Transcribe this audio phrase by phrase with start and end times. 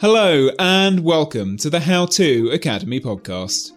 [0.00, 3.72] Hello, and welcome to the How To Academy podcast.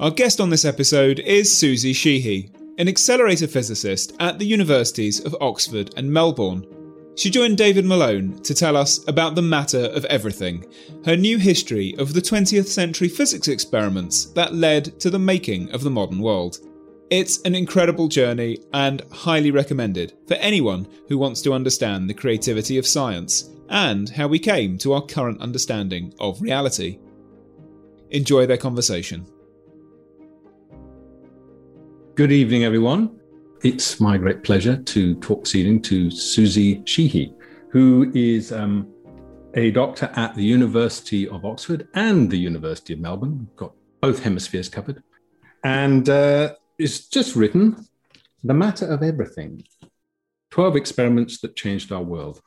[0.00, 5.36] Our guest on this episode is Suzie Sheehy, an accelerator physicist at the universities of
[5.40, 6.66] Oxford and Melbourne.
[7.14, 10.66] She joined David Malone to tell us about the matter of everything,
[11.04, 15.84] her new history of the 20th century physics experiments that led to the making of
[15.84, 16.58] the modern world.
[17.08, 22.78] It's an incredible journey and highly recommended for anyone who wants to understand the creativity
[22.78, 26.98] of science and how we came to our current understanding of reality.
[28.10, 29.24] Enjoy their conversation.
[32.16, 33.20] Good evening, everyone.
[33.62, 37.32] It's my great pleasure to talk this evening to Suzie Sheehy,
[37.70, 38.88] who is um,
[39.54, 43.38] a doctor at the University of Oxford and the University of Melbourne.
[43.38, 45.04] We've got both hemispheres covered.
[45.62, 47.86] And uh, it's just written
[48.44, 49.64] The Matter of Everything
[50.50, 52.40] 12 Experiments That Changed Our World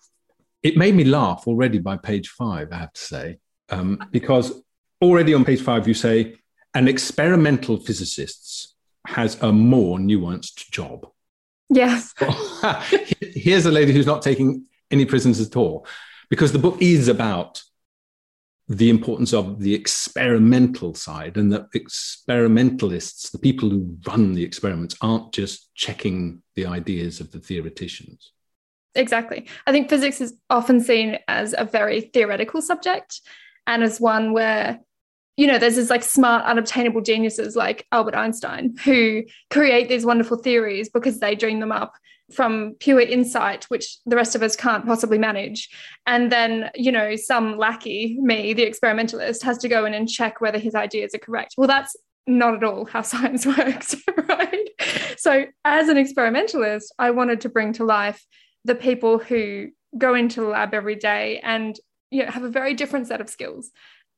[0.61, 3.37] it made me laugh already by page five, I have to say,
[3.69, 4.61] um, because
[5.01, 6.35] already on page five, you say
[6.73, 8.75] an experimental physicist
[9.07, 11.07] has a more nuanced job.
[11.69, 12.13] Yes.
[13.21, 15.87] Here's a lady who's not taking any prisoners at all,
[16.29, 17.61] because the book is about
[18.69, 24.95] the importance of the experimental side and that experimentalists, the people who run the experiments,
[25.01, 28.31] aren't just checking the ideas of the theoreticians.
[28.93, 29.47] Exactly.
[29.65, 33.21] I think physics is often seen as a very theoretical subject
[33.65, 34.79] and as one where,
[35.35, 40.37] you know, there's this like smart, unobtainable geniuses like Albert Einstein who create these wonderful
[40.37, 41.93] theories because they dream them up
[42.31, 45.69] from pure insight, which the rest of us can't possibly manage.
[46.05, 50.41] And then, you know, some lackey, me, the experimentalist, has to go in and check
[50.41, 51.55] whether his ideas are correct.
[51.57, 51.95] Well, that's
[52.27, 53.95] not at all how science works,
[54.27, 54.69] right?
[55.17, 58.25] So, as an experimentalist, I wanted to bring to life
[58.65, 61.79] the people who go into the lab every day and
[62.11, 63.71] you know have a very different set of skills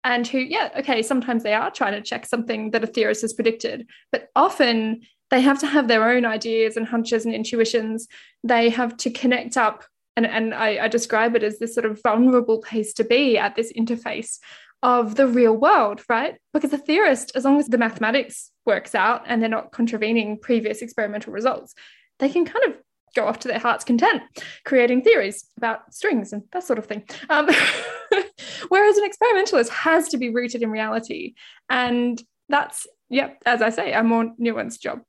[0.03, 3.33] and who yeah okay sometimes they are trying to check something that a theorist has
[3.33, 5.01] predicted but often
[5.31, 8.07] they have to have their own ideas and hunches and intuitions
[8.43, 9.85] they have to connect up
[10.17, 13.55] and, and I, I describe it as this sort of vulnerable place to be at
[13.55, 14.39] this interface
[14.83, 16.35] of the real world, right?
[16.53, 20.81] Because a theorist, as long as the mathematics works out and they're not contravening previous
[20.81, 21.75] experimental results,
[22.19, 22.75] they can kind of
[23.15, 24.23] go off to their heart's content,
[24.65, 27.03] creating theories about strings and that sort of thing.
[27.29, 27.47] Um,
[28.69, 31.35] whereas an experimentalist has to be rooted in reality.
[31.69, 35.01] And that's, yep, as I say, a more nuanced job.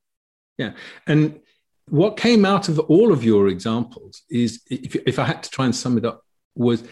[0.57, 0.73] Yeah.
[1.07, 1.39] And
[1.89, 5.65] what came out of all of your examples is, if, if I had to try
[5.65, 6.23] and sum it up,
[6.55, 6.83] was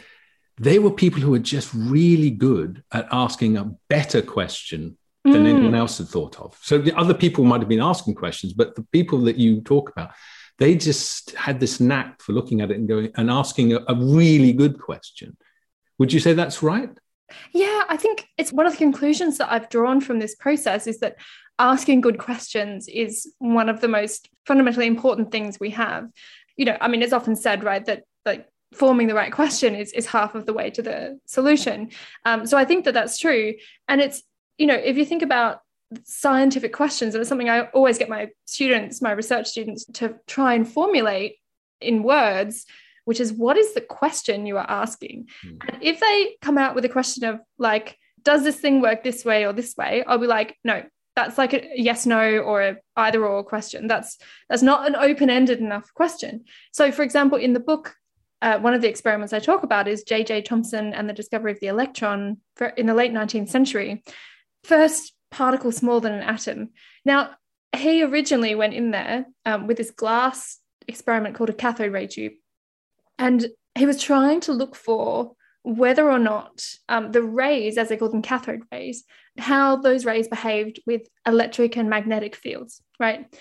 [0.57, 5.49] they were people who were just really good at asking a better question than mm.
[5.49, 6.57] anyone else had thought of.
[6.61, 9.89] So the other people might have been asking questions, but the people that you talk
[9.89, 10.11] about,
[10.57, 13.95] they just had this knack for looking at it and going and asking a, a
[13.95, 15.37] really good question.
[15.99, 16.89] Would you say that's right?
[17.53, 20.99] Yeah, I think it's one of the conclusions that I've drawn from this process is
[20.99, 21.15] that
[21.61, 26.09] asking good questions is one of the most fundamentally important things we have.
[26.57, 29.91] You know, I mean, it's often said, right, that like forming the right question is,
[29.93, 31.91] is half of the way to the solution.
[32.25, 33.53] Um, so I think that that's true.
[33.87, 34.23] And it's,
[34.57, 35.61] you know, if you think about
[36.05, 40.53] scientific questions and it's something i always get my students my research students to try
[40.53, 41.35] and formulate
[41.81, 42.65] in words
[43.03, 45.57] which is what is the question you are asking mm.
[45.67, 49.25] and if they come out with a question of like does this thing work this
[49.25, 50.81] way or this way i'll be like no
[51.15, 54.17] that's like a yes no or a either or question that's
[54.49, 57.95] that's not an open-ended enough question so for example in the book
[58.41, 61.59] uh, one of the experiments i talk about is j.j thomson and the discovery of
[61.59, 62.37] the electron
[62.77, 64.03] in the late 19th century
[64.63, 66.69] first particle smaller than an atom.
[67.03, 67.31] Now,
[67.75, 72.33] he originally went in there um, with this glass experiment called a cathode ray tube.
[73.17, 75.33] And he was trying to look for
[75.63, 79.05] whether or not um, the rays, as they call them cathode rays,
[79.37, 83.33] how those rays behaved with electric and magnetic fields, right?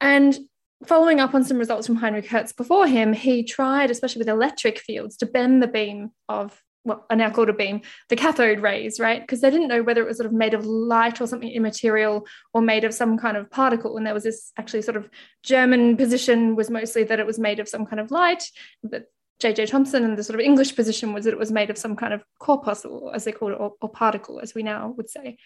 [0.00, 0.38] And
[0.86, 4.78] following up on some results from Heinrich Hertz before him, he tried, especially with electric
[4.78, 8.98] fields, to bend the beam of what are now called a beam, the cathode rays,
[8.98, 9.20] right?
[9.20, 12.26] Because they didn't know whether it was sort of made of light or something immaterial
[12.54, 13.96] or made of some kind of particle.
[13.96, 15.10] And there was this actually sort of
[15.42, 18.44] German position was mostly that it was made of some kind of light,
[18.82, 19.04] but
[19.40, 19.66] J.J.
[19.66, 22.12] Thomson and the sort of English position was that it was made of some kind
[22.12, 25.38] of corpuscle, as they call it, or, or particle, as we now would say.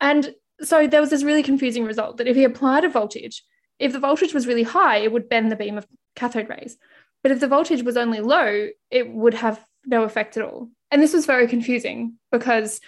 [0.00, 3.44] And so there was this really confusing result that if he applied a voltage,
[3.78, 5.86] if the voltage was really high, it would bend the beam of
[6.16, 6.76] cathode rays.
[7.22, 10.70] But if the voltage was only low, it would have no effect at all.
[10.90, 12.80] And this was very confusing because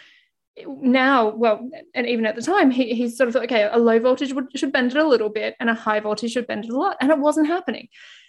[0.66, 3.98] now, well, and even at the time, he, he sort of thought, okay, a low
[3.98, 6.70] voltage would, should bend it a little bit and a high voltage should bend it
[6.70, 6.96] a lot.
[7.00, 7.88] And it wasn't happening.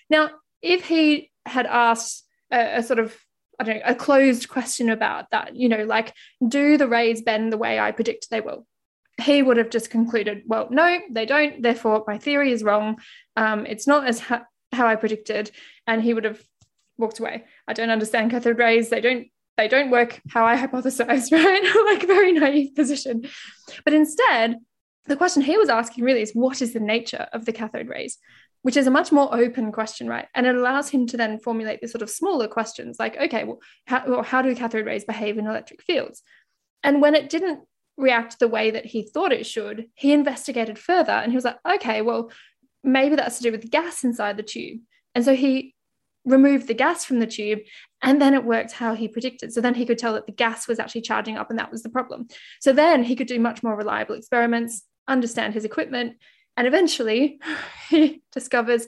[0.10, 0.32] Now,
[0.62, 3.16] if he had asked a, a sort of
[3.60, 6.16] I don't know, a closed question about that, you know, like,
[6.48, 8.66] do the rays bend the way I predict they will?
[9.22, 11.62] He would have just concluded, well, no, they don't.
[11.62, 13.00] Therefore, my theory is wrong.
[13.38, 15.52] Um, it's not as ha- how I predicted.
[15.86, 16.42] And he would have
[16.98, 17.46] walked away.
[17.68, 18.90] I don't understand cathode rays.
[18.90, 19.28] They don't
[19.58, 21.86] they don't work how I hypothesized, right?
[21.86, 23.26] like very naive position.
[23.86, 24.56] But instead,
[25.06, 28.18] the question he was asking really is what is the nature of the cathode rays?
[28.64, 30.28] Which is a much more open question, right?
[30.36, 33.60] And it allows him to then formulate these sort of smaller questions like, okay, well,
[33.88, 36.22] how, well, how do cathode rays behave in electric fields?
[36.84, 37.62] And when it didn't
[37.98, 41.58] react the way that he thought it should, he investigated further and he was like,
[41.68, 42.32] okay, well,
[42.84, 44.82] maybe that's to do with the gas inside the tube.
[45.16, 45.76] And so he
[46.26, 47.60] removed the gas from the tube
[48.02, 49.54] and then it worked how he predicted.
[49.54, 51.84] So then he could tell that the gas was actually charging up and that was
[51.84, 52.28] the problem.
[52.60, 56.18] So then he could do much more reliable experiments, understand his equipment,
[56.58, 57.40] and eventually
[57.90, 58.88] he discovers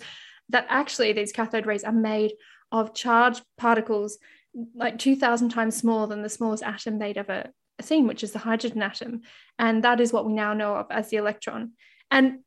[0.50, 2.33] that actually these cathode rays are made
[2.71, 4.18] of charged particles
[4.75, 7.45] like 2000 times smaller than the smallest atom they'd ever
[7.81, 9.21] seen, which is the hydrogen atom.
[9.57, 11.71] And that is what we now know of as the electron.
[12.12, 12.39] And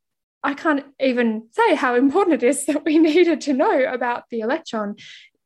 [0.43, 4.41] I can't even say how important it is that we needed to know about the
[4.41, 4.97] electron.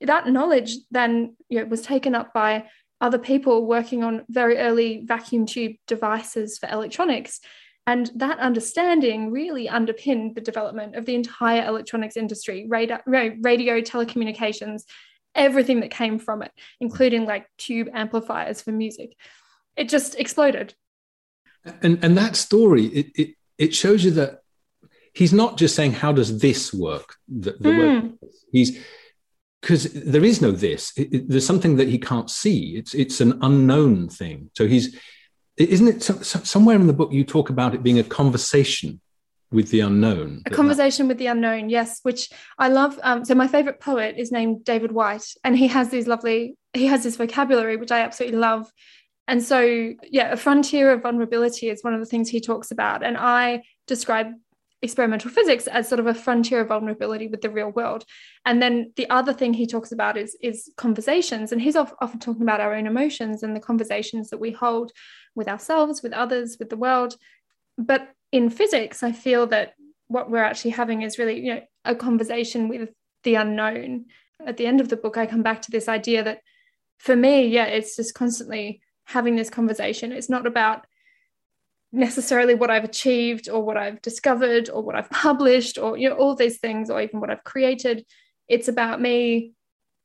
[0.00, 2.66] That knowledge then you know, was taken up by
[3.00, 7.40] other people working on very early vacuum tube devices for electronics.
[7.86, 14.84] And that understanding really underpinned the development of the entire electronics industry, radio, radio telecommunications,
[15.34, 19.16] everything that came from it, including like tube amplifiers for music.
[19.76, 20.74] It just exploded.
[21.82, 24.40] And, and that story, it, it, it shows you that
[25.12, 28.18] he's not just saying how does this work the, the mm.
[28.52, 28.78] he's
[29.60, 33.20] because there is no this it, it, there's something that he can't see it's it's
[33.20, 34.96] an unknown thing so he's
[35.68, 39.00] isn't it so, so, somewhere in the book you talk about it being a conversation
[39.50, 43.48] with the unknown a conversation with the unknown yes which i love um, so my
[43.48, 47.76] favorite poet is named David Whyte and he has these lovely he has this vocabulary
[47.76, 48.70] which i absolutely love.
[49.28, 53.04] And so yeah a frontier of vulnerability is one of the things he talks about
[53.04, 54.28] and i describe
[54.82, 58.04] experimental physics as sort of a frontier of vulnerability with the real world.
[58.46, 61.52] And then the other thing he talks about is, is conversations.
[61.52, 64.92] And he's often talking about our own emotions and the conversations that we hold
[65.34, 67.14] with ourselves, with others, with the world.
[67.76, 69.74] But in physics, I feel that
[70.08, 72.88] what we're actually having is really, you know, a conversation with
[73.22, 74.06] the unknown.
[74.44, 76.40] At the end of the book, I come back to this idea that
[76.98, 80.12] for me, yeah, it's just constantly having this conversation.
[80.12, 80.86] It's not about
[81.92, 86.16] necessarily what I've achieved or what I've discovered or what I've published or you know
[86.16, 88.04] all these things or even what I've created.
[88.48, 89.52] It's about me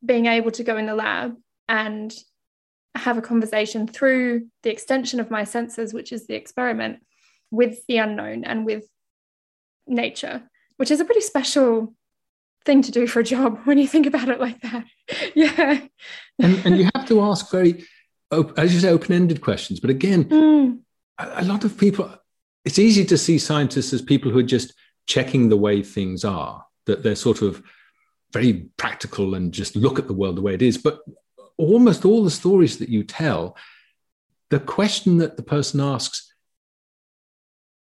[0.05, 1.35] being able to go in the lab
[1.67, 2.13] and
[2.93, 6.99] have a conversation through the extension of my senses, which is the experiment,
[7.51, 8.85] with the unknown and with
[9.87, 10.43] nature,
[10.77, 11.93] which is a pretty special
[12.65, 14.85] thing to do for a job when you think about it like that.
[15.35, 15.81] yeah.
[16.39, 17.83] And, and you have to ask very,
[18.57, 19.79] as you say, open ended questions.
[19.79, 20.79] But again, mm
[21.17, 22.13] a lot of people,
[22.63, 24.73] it's easy to see scientists as people who are just
[25.07, 27.63] checking the way things are, that they're sort of
[28.33, 30.77] very practical and just look at the world the way it is.
[30.77, 30.99] But
[31.57, 33.55] almost all the stories that you tell,
[34.49, 36.33] the question that the person asks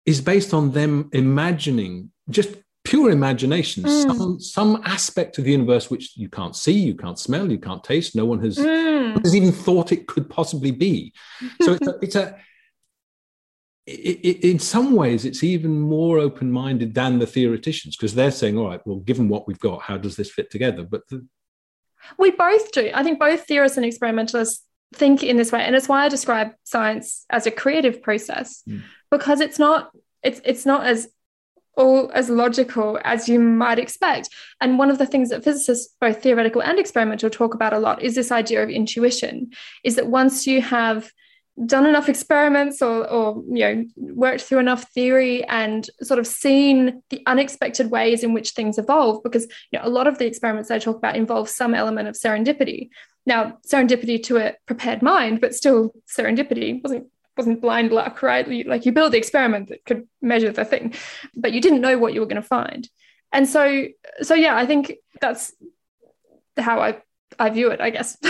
[0.06, 2.56] is based on them imagining just
[2.86, 4.04] pure imagination, mm.
[4.04, 7.84] some, some aspect of the universe which you can't see, you can't smell, you can't
[7.84, 8.16] taste.
[8.16, 9.22] No one has, mm.
[9.22, 11.12] has even thought it could possibly be.
[11.62, 12.38] So it's a, it's a
[13.88, 18.32] it, it, in some ways, it's even more open minded than the theoreticians because they're
[18.32, 20.84] saying, all right, well, given what we've got, how does this fit together?
[20.84, 21.26] But the...
[22.18, 22.92] we both do.
[22.94, 24.64] I think both theorists and experimentalists
[24.94, 25.62] think in this way.
[25.62, 28.84] And it's why I describe science as a creative process mm.
[29.10, 29.92] because it's not.
[30.24, 31.08] It's, it's not as
[31.78, 34.30] all as logical as you might expect.
[34.60, 38.02] And one of the things that physicists, both theoretical and experimental, talk about a lot
[38.02, 39.52] is this idea of intuition,
[39.86, 41.12] is that once you have
[41.66, 47.02] done enough experiments or, or you know worked through enough theory and sort of seen
[47.10, 50.70] the unexpected ways in which things evolve because you know a lot of the experiments
[50.70, 52.90] i talk about involve some element of serendipity.
[53.26, 58.66] Now serendipity to a prepared mind but still serendipity wasn't wasn't blind luck right?
[58.68, 60.94] Like you build the experiment that could measure the thing
[61.36, 62.88] but you didn't know what you were going to find.
[63.32, 63.86] And so
[64.22, 65.54] so yeah i think that's
[66.56, 67.02] how i
[67.40, 68.18] i view it i guess.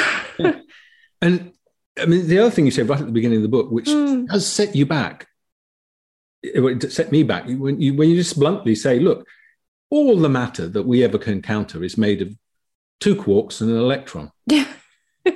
[1.19, 1.53] And
[1.99, 3.85] I mean, the other thing you said right at the beginning of the book, which
[3.85, 4.29] mm.
[4.31, 5.27] has set you back,
[6.43, 9.25] it set me back, when you, when you just bluntly say, look,
[9.89, 12.35] all the matter that we ever can encounter is made of
[12.99, 14.31] two quarks and an electron.
[15.25, 15.33] Yeah.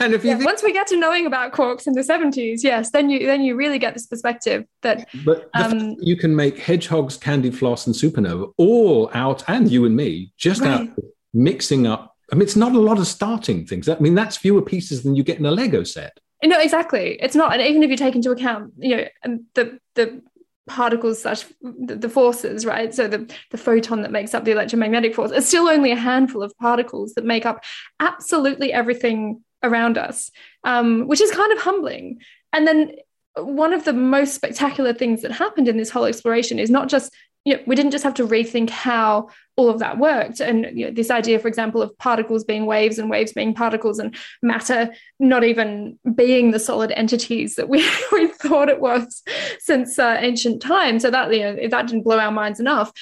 [0.00, 2.62] and if you yeah, think, once we get to knowing about quarks in the 70s
[2.62, 6.58] yes then you then you really get this perspective that but um, you can make
[6.58, 10.90] hedgehogs candy floss and supernova all out and you and me just right.
[10.90, 10.98] out
[11.32, 13.88] mixing up I mean, it's not a lot of starting things.
[13.88, 16.18] I mean, that's fewer pieces than you get in a Lego set.
[16.42, 17.18] No, exactly.
[17.20, 20.22] It's not, and even if you take into account, you know, the the
[20.66, 22.94] particles such the forces, right?
[22.94, 26.42] So the the photon that makes up the electromagnetic force, it's still only a handful
[26.42, 27.64] of particles that make up
[28.00, 30.30] absolutely everything around us,
[30.64, 32.20] um, which is kind of humbling.
[32.52, 32.92] And then
[33.36, 37.12] one of the most spectacular things that happened in this whole exploration is not just
[37.44, 40.40] you know, we didn't just have to rethink how all of that worked.
[40.40, 43.98] And you know, this idea, for example, of particles being waves and waves being particles
[43.98, 47.78] and matter not even being the solid entities that we,
[48.12, 49.22] we thought it was
[49.58, 51.02] since uh, ancient times.
[51.02, 52.92] So that, you know, that didn't blow our minds enough.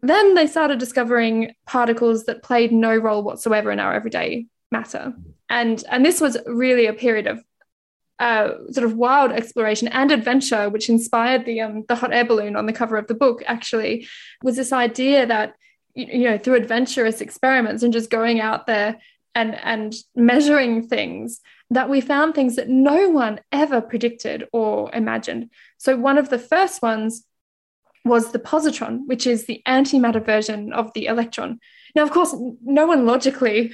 [0.00, 5.12] Then they started discovering particles that played no role whatsoever in our everyday matter.
[5.48, 7.40] And, and this was really a period of
[8.22, 12.54] uh, sort of wild exploration and adventure, which inspired the um, the hot air balloon
[12.54, 13.42] on the cover of the book.
[13.46, 14.06] Actually,
[14.44, 15.56] was this idea that
[15.94, 19.00] you know through adventurous experiments and just going out there
[19.34, 25.50] and and measuring things that we found things that no one ever predicted or imagined.
[25.78, 27.24] So one of the first ones
[28.04, 31.58] was the positron, which is the antimatter version of the electron.
[31.96, 33.72] Now, of course, no one logically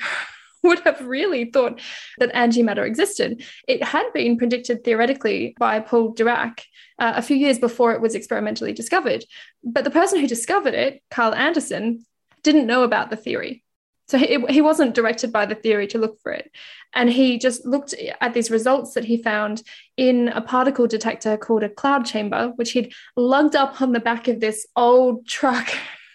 [0.63, 1.81] would have really thought
[2.19, 3.45] that antimatter existed.
[3.67, 6.61] It had been predicted theoretically by Paul Dirac
[6.99, 9.25] uh, a few years before it was experimentally discovered.
[9.63, 12.05] But the person who discovered it, Carl Anderson,
[12.43, 13.65] didn't know about the theory.
[14.09, 16.51] So he, he wasn't directed by the theory to look for it.
[16.95, 19.63] And he just looked at these results that he found
[19.99, 24.27] in a particle detector called a cloud chamber, which he'd lugged up on the back
[24.27, 25.69] of this old truck,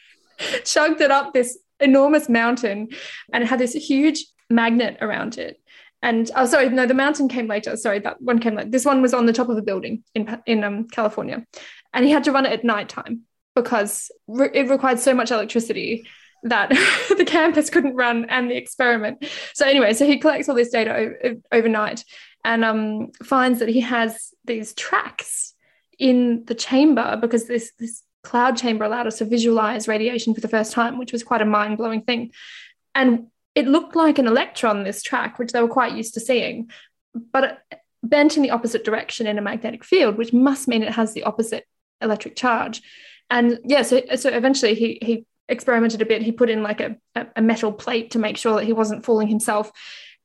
[0.65, 2.89] chugged it up this enormous mountain,
[3.31, 5.57] and it had this huge magnet around it.
[6.01, 7.77] And oh, sorry, no, the mountain came later.
[7.77, 8.69] Sorry, that one came later.
[8.69, 11.45] This one was on the top of a building in in um, California,
[11.93, 13.21] and he had to run it at nighttime
[13.55, 16.07] because re- it required so much electricity
[16.43, 16.69] that
[17.17, 19.25] the campus couldn't run and the experiment.
[19.53, 22.03] So anyway, so he collects all this data o- overnight
[22.43, 25.53] and um, finds that he has these tracks
[25.97, 30.47] in the chamber because this this cloud chamber allowed us to visualize radiation for the
[30.47, 32.31] first time, which was quite a mind blowing thing.
[32.95, 36.71] And it looked like an electron, this track, which they were quite used to seeing,
[37.13, 37.59] but
[38.01, 41.23] bent in the opposite direction in a magnetic field, which must mean it has the
[41.23, 41.65] opposite
[42.01, 42.81] electric charge.
[43.29, 46.21] And yeah, so, so eventually he, he experimented a bit.
[46.21, 46.97] He put in like a,
[47.35, 49.71] a metal plate to make sure that he wasn't fooling himself.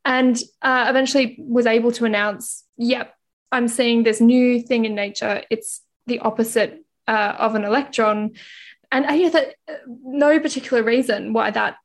[0.04, 3.14] And uh, eventually was able to announce, yep,
[3.52, 5.42] I'm seeing this new thing in nature.
[5.50, 8.32] It's the opposite uh, of an electron.
[8.92, 11.76] And I hear that uh, no particular reason why that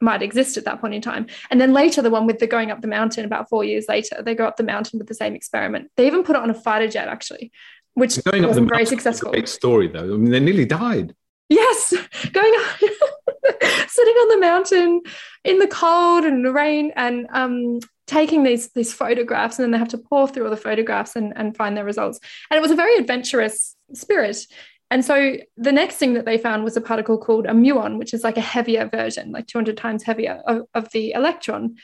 [0.00, 1.26] might exist at that point in time.
[1.50, 4.22] And then later, the one with the going up the mountain, about four years later,
[4.22, 5.90] they go up the mountain with the same experiment.
[5.96, 7.50] They even put it on a fighter jet, actually,
[7.94, 9.32] which going up wasn't very successful.
[9.32, 10.14] Big story though.
[10.14, 11.14] I mean, they nearly died.
[11.48, 11.92] Yes,
[12.32, 12.78] going up,
[13.88, 15.02] sitting on the mountain
[15.44, 19.78] in the cold and the rain, and um, taking these these photographs, and then they
[19.78, 22.20] have to pore through all the photographs and, and find their results.
[22.50, 24.46] And it was a very adventurous spirit.
[24.90, 28.14] And so the next thing that they found was a particle called a muon, which
[28.14, 31.76] is like a heavier version, like 200 times heavier of, of the electron.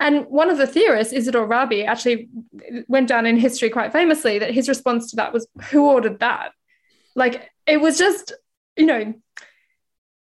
[0.00, 2.28] And one of the theorists, Isidore Rabi, actually
[2.88, 6.50] went down in history quite famously that his response to that was, Who ordered that?
[7.14, 8.32] Like it was just,
[8.76, 9.14] you know,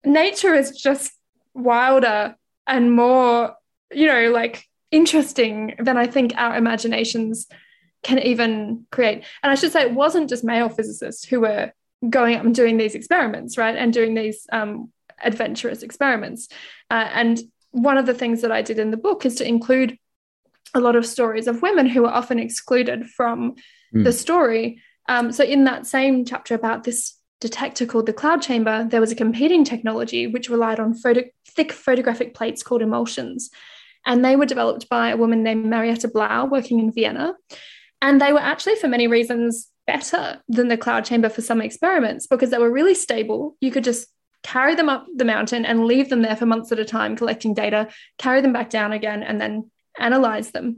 [0.05, 1.11] nature is just
[1.53, 3.55] wilder and more,
[3.91, 7.47] you know, like interesting than I think our imaginations
[8.05, 9.23] can even create.
[9.41, 11.71] And I should say, it wasn't just male physicists who were
[12.07, 13.75] going up and doing these experiments, right?
[13.75, 14.91] And doing these um,
[15.23, 16.47] adventurous experiments.
[16.91, 17.39] Uh, and
[17.71, 19.97] one of the things that I did in the book is to include
[20.75, 23.55] a lot of stories of women who are often excluded from
[23.93, 24.03] mm.
[24.03, 24.81] the story.
[25.09, 29.11] Um, so in that same chapter about this detector called the cloud chamber, there was
[29.11, 33.49] a competing technology which relied on photo- thick photographic plates called emulsions.
[34.05, 37.33] And they were developed by a woman named Marietta Blau working in Vienna.
[38.01, 42.27] And they were actually, for many reasons, better than the cloud chamber for some experiments
[42.27, 43.55] because they were really stable.
[43.61, 44.07] You could just
[44.43, 47.53] carry them up the mountain and leave them there for months at a time, collecting
[47.53, 47.87] data,
[48.17, 50.77] carry them back down again, and then analyze them.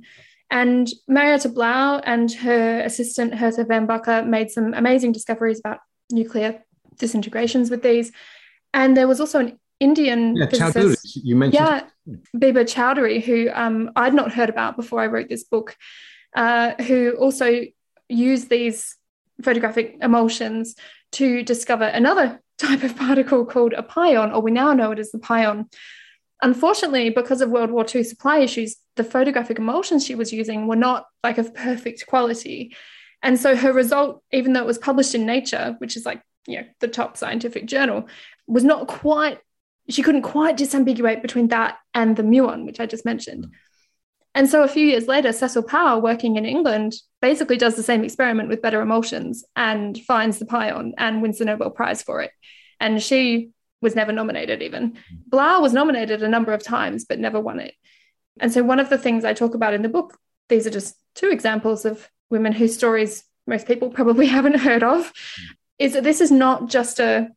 [0.49, 6.63] And Marietta Blau and her assistant, Hertha Wambacher, made some amazing discoveries about nuclear
[6.97, 8.11] disintegrations with these.
[8.73, 11.65] And there was also an Indian yeah, Chowdhuri, you mentioned.
[11.65, 11.83] Yeah,
[12.35, 15.75] Bibha Chowdhuri, who um, I'd not heard about before I wrote this book,
[16.37, 17.63] uh, who also
[18.07, 18.95] used these
[19.41, 20.75] photographic emulsions
[21.13, 25.11] to discover another type of particle called a pion, or we now know it as
[25.11, 25.65] the pion.
[26.41, 30.75] Unfortunately, because of World War II supply issues, the photographic emulsions she was using were
[30.75, 32.75] not like of perfect quality.
[33.23, 36.61] And so her result, even though it was published in Nature, which is like, you
[36.61, 38.07] know, the top scientific journal,
[38.45, 39.39] was not quite,
[39.89, 43.47] she couldn't quite disambiguate between that and the muon, which I just mentioned.
[44.37, 44.39] Mm.
[44.39, 48.03] And so a few years later, Cecil Powell, working in England, basically does the same
[48.03, 52.31] experiment with better emulsions and finds the pion and wins the Nobel Prize for it.
[52.79, 53.49] And she
[53.81, 54.97] was never nominated, even.
[55.27, 57.73] Blau was nominated a number of times, but never won it.
[58.39, 60.17] And so one of the things I talk about in the book,
[60.49, 65.11] these are just two examples of women whose stories most people probably haven't heard of,
[65.79, 67.29] is that this is not just a,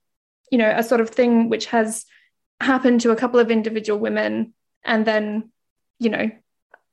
[0.50, 2.04] you know, a sort of thing which has
[2.60, 4.52] happened to a couple of individual women
[4.84, 5.50] and then,
[5.98, 6.30] you know,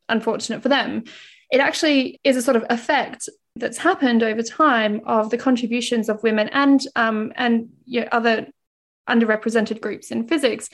[0.09, 1.03] unfortunate for them.
[1.51, 6.23] It actually is a sort of effect that's happened over time of the contributions of
[6.23, 8.47] women and um, and you know, other
[9.09, 10.69] underrepresented groups in physics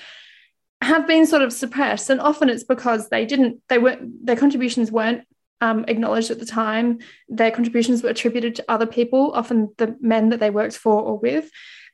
[0.82, 4.92] have been sort of suppressed, and often it's because they didn't they weren't their contributions
[4.92, 5.24] weren't
[5.62, 7.00] um, acknowledged at the time.
[7.30, 11.18] Their contributions were attributed to other people, often the men that they worked for or
[11.18, 11.50] with,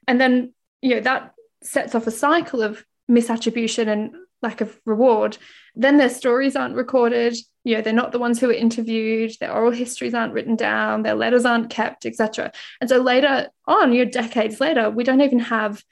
[0.08, 5.38] and then you know that sets off a cycle of misattribution and lack of reward,
[5.76, 7.36] then their stories aren't recorded.
[7.64, 9.34] You know, they're not the ones who are interviewed.
[9.40, 11.04] Their oral histories aren't written down.
[11.04, 12.52] Their letters aren't kept, etc.
[12.80, 15.84] And so later on, you know, decades later, we don't even have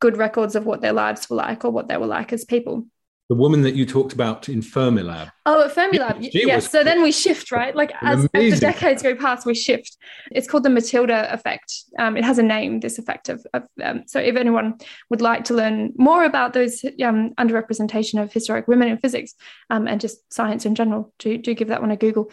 [0.00, 2.86] good records of what their lives were like or what they were like as people
[3.28, 5.30] the woman that you talked about in Fermilab.
[5.46, 6.28] Oh, at Fermilab.
[6.32, 6.70] Yes.
[6.70, 7.74] So then we shift, right?
[7.74, 9.96] Like as, as, the decades go past, we shift.
[10.30, 11.72] It's called the Matilda effect.
[11.98, 14.78] Um, it has a name, this effect of, of um, so if anyone
[15.10, 19.34] would like to learn more about those um, underrepresentation of historic women in physics
[19.70, 22.30] um, and just science in general, do, do give that one a Google.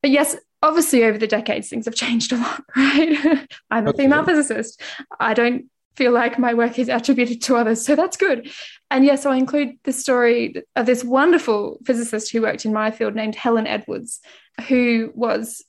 [0.00, 3.48] But yes, obviously over the decades, things have changed a lot, right?
[3.70, 4.80] I'm a female physicist.
[5.18, 7.84] I don't feel like my work is attributed to others.
[7.84, 8.50] So that's good.
[8.90, 12.72] And yes, yeah, so I include the story of this wonderful physicist who worked in
[12.72, 14.20] my field named Helen Edwards,
[14.68, 15.64] who was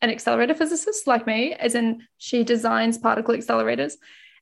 [0.00, 3.94] an accelerator physicist like me, as in she designs particle accelerators.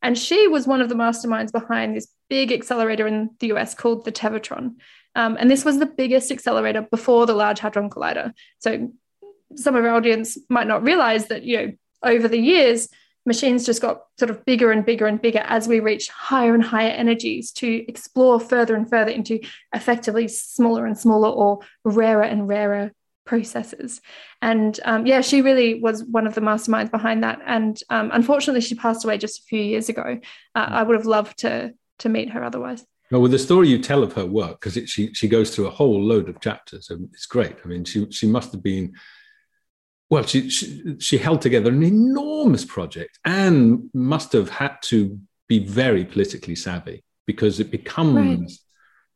[0.03, 4.05] And she was one of the masterminds behind this big accelerator in the US called
[4.05, 4.76] the Tevatron.
[5.14, 8.33] Um, and this was the biggest accelerator before the Large Hadron Collider.
[8.59, 8.92] So
[9.57, 11.72] some of our audience might not realize that, you know,
[12.03, 12.88] over the years,
[13.26, 16.62] machines just got sort of bigger and bigger and bigger as we reach higher and
[16.62, 19.40] higher energies to explore further and further into
[19.74, 22.92] effectively smaller and smaller or rarer and rarer
[23.26, 24.00] processes.
[24.42, 27.40] And um, yeah, she really was one of the masterminds behind that.
[27.46, 30.18] And um, unfortunately, she passed away just a few years ago.
[30.54, 32.85] Uh, I would have loved to to meet her otherwise.
[33.11, 35.70] Well, with the story you tell of her work, because she she goes through a
[35.70, 37.56] whole load of chapters, and it's great.
[37.64, 38.94] I mean, she she must have been
[40.11, 45.18] well, she, she, she held together an enormous project and must have had to
[45.49, 48.51] be very politically savvy because it becomes right.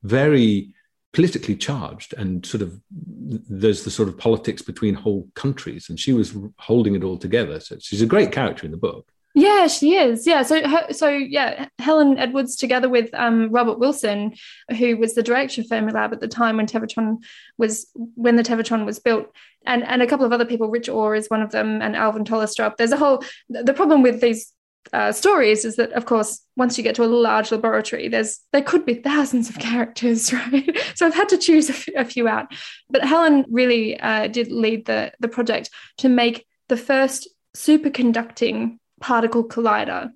[0.05, 0.75] very
[1.13, 6.13] politically charged and sort of there's the sort of politics between whole countries and she
[6.13, 9.97] was holding it all together so she's a great character in the book yeah, she
[9.97, 10.29] is.
[10.29, 10.43] Yeah.
[10.45, 14.35] So, her, so yeah, Helen Edwards, together with um, Robert Wilson,
[14.79, 17.19] who was the director of Fermilab at the time when Tevatron
[17.59, 19.27] was when the Tevatron was built,
[19.67, 20.71] and and a couple of other people.
[20.71, 22.77] Rich Orr is one of them, and Alvin Tollestrup.
[22.77, 23.25] There's a whole.
[23.49, 24.53] The problem with these
[24.93, 28.63] uh, stories is that, of course, once you get to a large laboratory, there's there
[28.63, 30.79] could be thousands of characters, right?
[30.95, 32.55] so I've had to choose a, f- a few out.
[32.89, 39.47] But Helen really uh, did lead the the project to make the first superconducting particle
[39.47, 40.09] collider.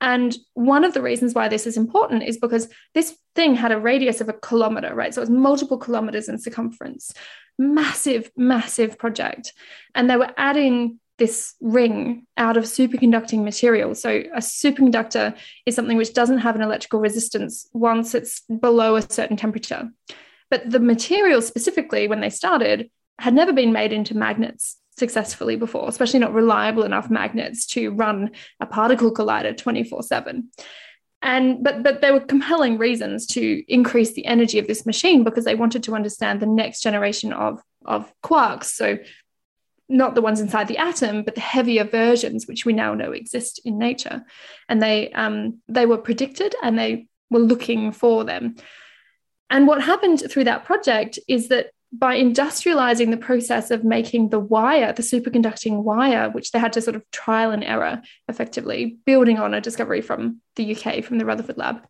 [0.00, 3.78] And one of the reasons why this is important is because this thing had a
[3.78, 5.12] radius of a kilometer, right?
[5.12, 7.12] So it was multiple kilometers in circumference.
[7.58, 9.52] Massive, massive project.
[9.94, 13.94] And they were adding this ring out of superconducting material.
[13.94, 19.02] So a superconductor is something which doesn't have an electrical resistance once it's below a
[19.02, 19.90] certain temperature.
[20.48, 24.78] But the material specifically, when they started, had never been made into magnets.
[25.00, 30.48] Successfully before, especially not reliable enough magnets to run a particle collider 24 7
[31.22, 35.44] and but but there were compelling reasons to increase the energy of this machine because
[35.44, 38.64] they wanted to understand the next generation of of quarks.
[38.64, 38.98] So
[39.88, 43.60] not the ones inside the atom but the heavier versions which we now know exist
[43.64, 44.24] in nature.
[44.68, 48.56] And they um, they were predicted and they were looking for them.
[49.50, 54.38] And what happened through that project is that by industrializing the process of making the
[54.38, 59.38] wire, the superconducting wire, which they had to sort of trial and error effectively, building
[59.38, 61.80] on a discovery from the UK, from the Rutherford Lab.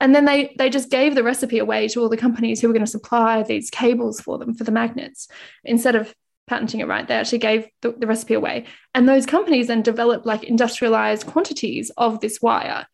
[0.00, 2.74] And then they they just gave the recipe away to all the companies who were
[2.74, 5.28] going to supply these cables for them for the magnets.
[5.64, 6.14] Instead of
[6.46, 8.66] patenting it right, they actually gave the, the recipe away.
[8.94, 12.86] And those companies then developed like industrialized quantities of this wire.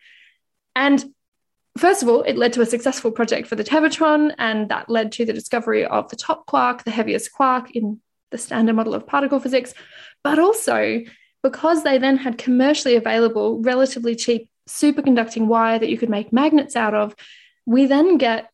[0.77, 1.05] And
[1.79, 5.13] First of all, it led to a successful project for the Tevatron, and that led
[5.13, 9.07] to the discovery of the top quark, the heaviest quark in the standard model of
[9.07, 9.73] particle physics.
[10.25, 11.01] But also,
[11.43, 16.77] because they then had commercially available, relatively cheap superconducting wire that you could make magnets
[16.77, 17.15] out of,
[17.67, 18.51] we then get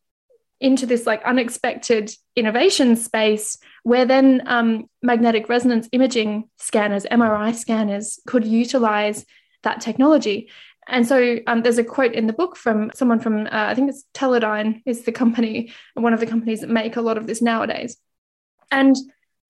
[0.61, 8.19] into this like unexpected innovation space where then um, magnetic resonance imaging scanners, MRI scanners,
[8.27, 9.25] could utilize
[9.63, 10.49] that technology.
[10.88, 13.90] And so um, there's a quote in the book from someone from, uh, I think
[13.90, 17.42] it's Teledyne is the company, one of the companies that make a lot of this
[17.42, 17.96] nowadays.
[18.70, 18.96] And,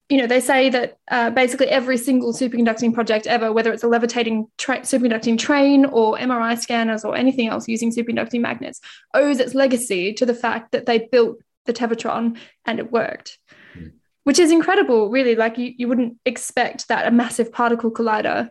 [0.09, 3.87] you know, they say that uh, basically every single superconducting project ever, whether it's a
[3.87, 8.81] levitating tra- superconducting train or MRI scanners or anything else using superconducting magnets,
[9.13, 13.37] owes its legacy to the fact that they built the Tevatron and it worked.
[13.77, 13.91] Mm.
[14.23, 15.35] Which is incredible, really.
[15.35, 18.49] Like you, you wouldn't expect that a massive particle collider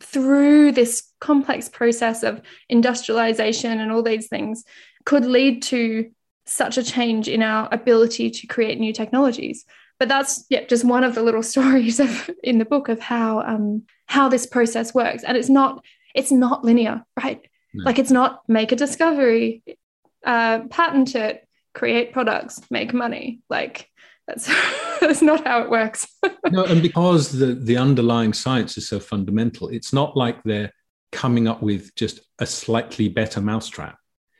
[0.00, 4.64] through this complex process of industrialization and all these things
[5.04, 6.10] could lead to
[6.46, 9.64] such a change in our ability to create new technologies.
[9.98, 13.40] But that's yeah just one of the little stories of in the book of how
[13.40, 15.22] um how this process works.
[15.22, 15.84] And it's not
[16.14, 17.40] it's not linear right?
[17.72, 17.84] No.
[17.84, 19.62] like it's not make a discovery
[20.26, 23.40] uh patent it create products make money.
[23.48, 23.89] Like
[24.30, 24.50] that's
[25.00, 26.06] that's not how it works.
[26.50, 30.72] no, and because the the underlying science is so fundamental, it's not like they're
[31.12, 33.96] coming up with just a slightly better mousetrap.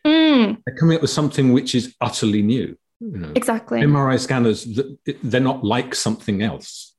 [0.06, 0.58] Mm.
[0.64, 2.76] They're coming up with something which is utterly new.
[3.00, 3.80] You know, exactly.
[3.80, 4.68] MRI scanners,
[5.22, 6.89] they're not like something else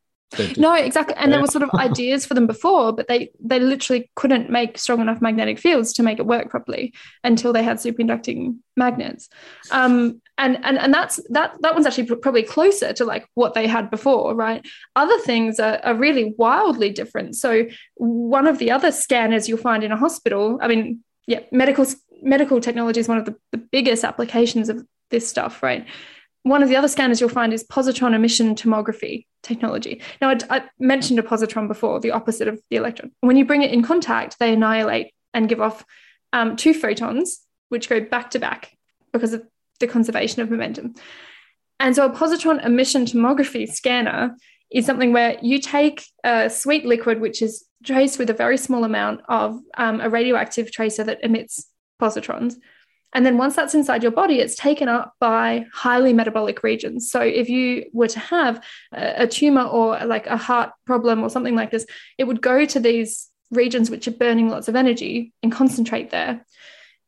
[0.58, 1.15] no exactly.
[1.17, 4.78] And there were sort of ideas for them before but they they literally couldn't make
[4.78, 9.30] strong enough magnetic fields to make it work properly until they had superconducting magnets.
[9.72, 13.67] Um, and and and that's that that one's actually probably closer to like what they
[13.67, 14.65] had before right?
[14.96, 17.36] Other things are, are really wildly different.
[17.36, 17.65] So
[17.96, 21.86] one of the other scanners you'll find in a hospital i mean yeah medical
[22.22, 25.86] medical technology is one of the, the biggest applications of this stuff right?
[26.44, 30.01] One of the other scanners you'll find is positron emission tomography technology.
[30.21, 33.12] Now, I, I, mentioned a positron before, the opposite of the electron.
[33.21, 35.86] When you bring it in contact, they annihilate and give off
[36.34, 38.77] um, two photons, which go back to back
[39.12, 39.43] because of
[39.80, 40.93] the conservation of momentum.
[41.80, 44.36] And so, a positron emission tomography scanner
[44.71, 48.84] is something where you take a sweet liquid, which is traced with a very small
[48.84, 51.67] amount of um, a radioactive tracer that emits
[52.01, 52.56] positrons
[53.13, 57.12] and then once that's inside your body, it's taken up by highly metabolic regions.
[57.12, 61.56] So if you were to have a, tumor or like a heart problem or something
[61.56, 61.86] like this,
[62.17, 66.45] it would go to these regions which are burning lots of energy and concentrate there.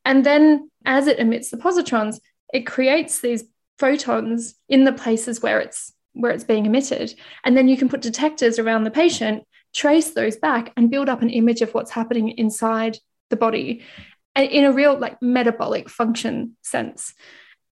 [0.04, 2.20] And then as it emits the positrons,
[2.54, 3.46] it creates these
[3.80, 7.16] photons in the places where it's where it's being emitted.
[7.44, 11.24] And then you can put detectors around the patient, trace those back, and build up
[11.24, 13.82] an image of what's happening inside the body
[14.36, 17.14] in a real like metabolic function sense,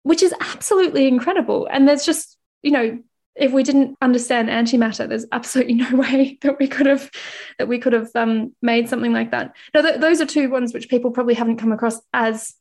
[0.04, 1.68] which is absolutely incredible.
[1.72, 3.00] And there's just, you know,
[3.36, 7.10] if we didn't understand antimatter, there's absolutely no way that we could have
[7.58, 9.56] that we could have um, made something like that.
[9.74, 12.56] Now, th- those are two ones which people probably haven't come across as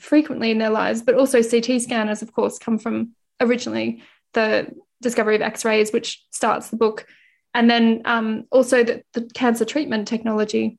[0.00, 4.02] frequently in their lives, but also CT scanners, of course, come from originally
[4.34, 4.68] the
[5.00, 7.06] discovery of X-rays, which starts the book,
[7.54, 10.78] and then um, also the, the cancer treatment technology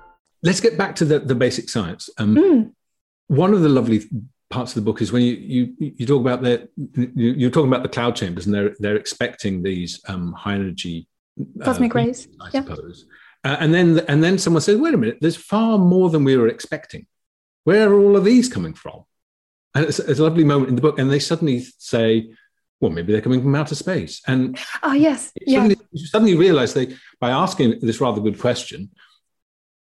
[0.43, 2.09] Let's get back to the, the basic science.
[2.17, 2.71] Um, Mm.
[3.27, 4.01] One of the lovely
[4.49, 6.67] parts of the book is when you you you talk about the
[7.15, 11.07] you- you're talking about the cloud chambers and they're they're expecting these um, high energy
[11.61, 12.27] uh, Cosmic rays.
[12.41, 12.63] I Yeah.
[12.65, 13.05] suppose.
[13.45, 16.35] Uh, and then and then someone says, "Wait a minute, there's far more than we
[16.35, 17.05] were expecting.
[17.63, 19.03] Where are all of these coming from?"
[19.73, 22.31] And it's, it's a lovely moment in the book, and they suddenly say,
[22.81, 25.31] "Well, maybe they're coming from outer space." And Oh yes.
[25.47, 25.65] Yeah.
[25.67, 28.89] you suddenly realize they by asking this rather good question,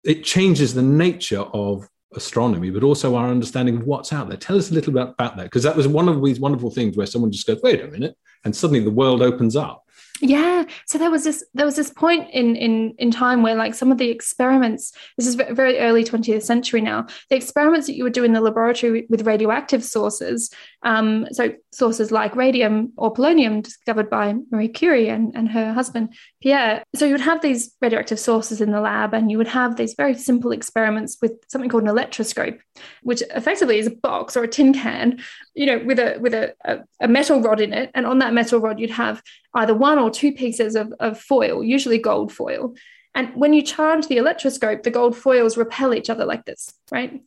[0.04, 4.36] it changes the nature of astronomy, but also our understanding of what's out there.
[4.36, 6.96] Tell us a little bit about that, because that was one of these wonderful things
[6.96, 9.81] where someone just goes, "Wait a minute," and suddenly the world opens up.
[10.24, 10.66] Yeah.
[10.86, 13.90] So there was this there was this point in in in time where like some
[13.90, 18.12] of the experiments, this is very early 20th century now, the experiments that you would
[18.12, 20.50] do in the laboratory with- radioactive sources,
[20.84, 26.14] um, so sources like radium or polonium discovered by Marie Curie and, and her husband
[26.40, 26.84] Pierre.
[26.94, 29.94] So you would have these radioactive sources in the lab and you would have these
[29.94, 32.60] very simple experiments with something called an electroscope,
[33.02, 35.20] which effectively is a box or a tin can,
[35.54, 37.90] you know, with a with a, a, a metal rod in it.
[37.94, 39.20] And on that metal rod you'd have
[39.54, 42.74] either one or two pieces of, of foil, usually gold foil.
[43.14, 47.20] And when you charge the electroscope, the gold foils repel each other like this, right?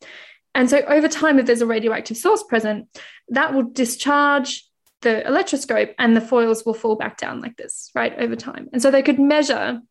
[0.55, 2.87] And so over time, if there's a radioactive source present,
[3.29, 4.65] that will discharge
[5.01, 8.69] the electroscope and the foils will fall back down like this, right, over time.
[8.73, 9.81] And so they could measure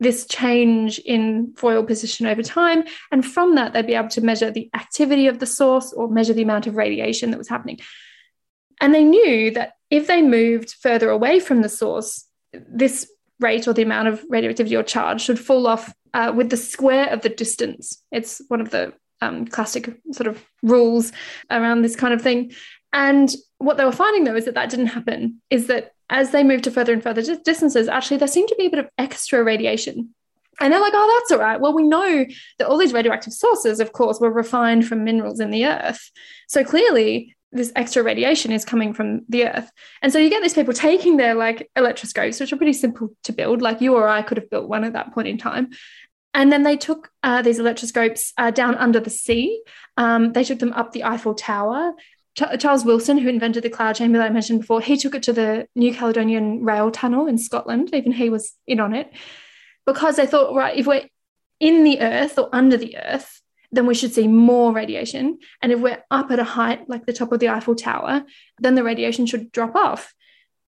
[0.00, 2.84] this change in foil position over time.
[3.10, 6.34] And from that, they'd be able to measure the activity of the source or measure
[6.34, 7.78] the amount of radiation that was happening.
[8.80, 13.72] And they knew that if they moved further away from the source, this rate or
[13.72, 17.28] the amount of radioactivity or charge should fall off uh, with the square of the
[17.28, 18.02] distance.
[18.10, 21.12] It's one of the um, classic sort of rules
[21.50, 22.52] around this kind of thing.
[22.92, 26.42] And what they were finding though is that that didn't happen, is that as they
[26.42, 29.42] moved to further and further distances, actually there seemed to be a bit of extra
[29.42, 30.14] radiation.
[30.60, 31.60] And they're like, oh, that's all right.
[31.60, 32.26] Well, we know
[32.58, 36.10] that all these radioactive sources, of course, were refined from minerals in the earth.
[36.48, 39.70] So clearly, this extra radiation is coming from the earth.
[40.02, 43.32] And so you get these people taking their like electroscopes, which are pretty simple to
[43.32, 45.70] build, like you or I could have built one at that point in time.
[46.34, 49.62] And then they took uh, these electroscopes uh, down under the sea.
[49.96, 51.94] Um, they took them up the Eiffel Tower.
[52.36, 55.22] Ch- Charles Wilson, who invented the cloud chamber that I mentioned before, he took it
[55.24, 57.90] to the New Caledonian Rail Tunnel in Scotland.
[57.94, 59.10] Even he was in on it
[59.86, 61.08] because they thought, right, if we're
[61.60, 63.37] in the earth or under the earth,
[63.72, 65.38] then we should see more radiation.
[65.62, 68.24] And if we're up at a height like the top of the Eiffel Tower,
[68.58, 70.14] then the radiation should drop off.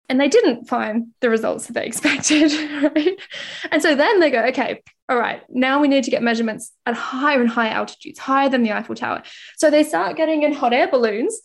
[0.09, 2.53] And they didn't find the results that they expected,
[2.83, 3.19] right?
[3.71, 6.95] And so then they go, okay, all right, now we need to get measurements at
[6.95, 9.23] higher and higher altitudes, higher than the Eiffel Tower.
[9.57, 11.41] So they start getting in hot air balloons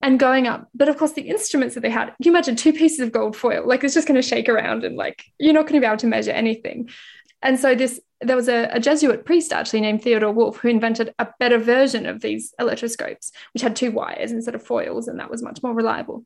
[0.00, 0.68] and going up.
[0.74, 3.66] But of course, the instruments that they had, you imagine two pieces of gold foil?
[3.66, 5.96] Like it's just going to shake around and like you're not going to be able
[5.98, 6.88] to measure anything.
[7.42, 11.14] And so this there was a, a, Jesuit priest actually named Theodore Wulf who invented
[11.20, 15.30] a better version of these electroscopes, which had two wires instead of foils, and that
[15.30, 16.24] was much more reliable.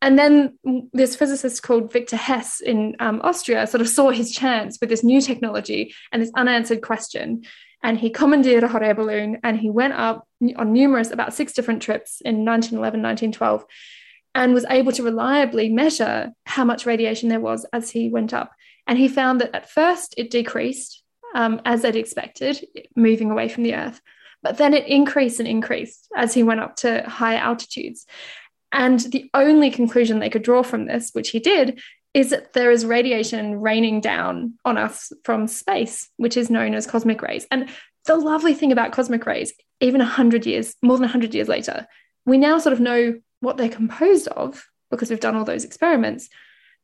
[0.00, 0.58] And then
[0.92, 5.02] this physicist called Victor Hess in um, Austria sort of saw his chance with this
[5.02, 7.44] new technology and this unanswered question.
[7.82, 11.52] And he commandeered a hot air balloon and he went up on numerous, about six
[11.52, 13.64] different trips in 1911, 1912,
[14.34, 18.52] and was able to reliably measure how much radiation there was as he went up.
[18.86, 21.02] And he found that at first it decreased
[21.34, 24.00] um, as they'd expected, moving away from the Earth.
[24.42, 28.06] But then it increased and increased as he went up to higher altitudes.
[28.72, 31.80] And the only conclusion they could draw from this, which he did,
[32.12, 36.86] is that there is radiation raining down on us from space, which is known as
[36.86, 37.46] cosmic rays.
[37.50, 37.68] And
[38.06, 41.86] the lovely thing about cosmic rays, even 100 years, more than 100 years later,
[42.26, 46.28] we now sort of know what they're composed of because we've done all those experiments,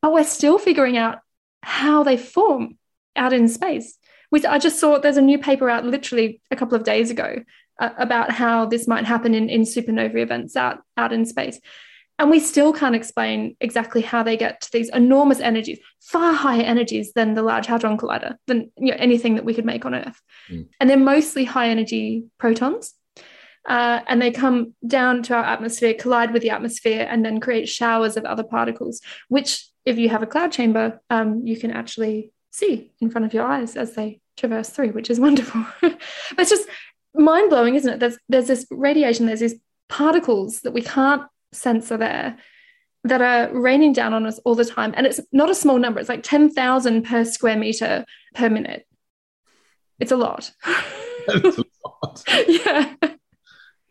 [0.02, 1.20] but we're still figuring out
[1.62, 2.78] how they form
[3.16, 3.96] out in space.
[4.30, 7.42] Which I just saw there's a new paper out literally a couple of days ago
[7.80, 11.58] uh, about how this might happen in, in supernova events out, out in space.
[12.20, 16.62] And we still can't explain exactly how they get to these enormous energies, far higher
[16.62, 19.94] energies than the Large Hadron Collider, than you know, anything that we could make on
[19.94, 20.20] Earth.
[20.50, 20.68] Mm.
[20.78, 22.94] And they're mostly high energy protons.
[23.66, 27.68] Uh, and they come down to our atmosphere, collide with the atmosphere, and then create
[27.68, 32.32] showers of other particles, which, if you have a cloud chamber, um, you can actually
[32.50, 35.64] see in front of your eyes as they traverse through, which is wonderful.
[35.80, 35.98] but
[36.38, 36.68] it's just
[37.14, 38.00] mind blowing, isn't it?
[38.00, 39.56] There's there's this radiation, there's these
[39.88, 42.38] particles that we can't sense are there
[43.04, 44.92] that are raining down on us all the time.
[44.96, 48.86] And it's not a small number, it's like 10,000 per square meter per minute.
[49.98, 50.52] it's a lot.
[51.26, 52.24] That's a lot.
[52.46, 52.94] yeah.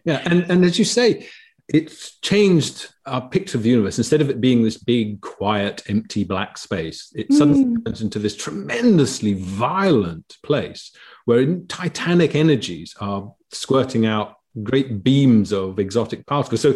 [0.05, 1.27] Yeah, and, and as you say,
[1.73, 3.97] it's changed our picture of the universe.
[3.97, 7.85] Instead of it being this big, quiet, empty black space, it suddenly Mm.
[7.85, 10.91] turns into this tremendously violent place
[11.25, 16.61] where titanic energies are squirting out great beams of exotic particles.
[16.61, 16.75] So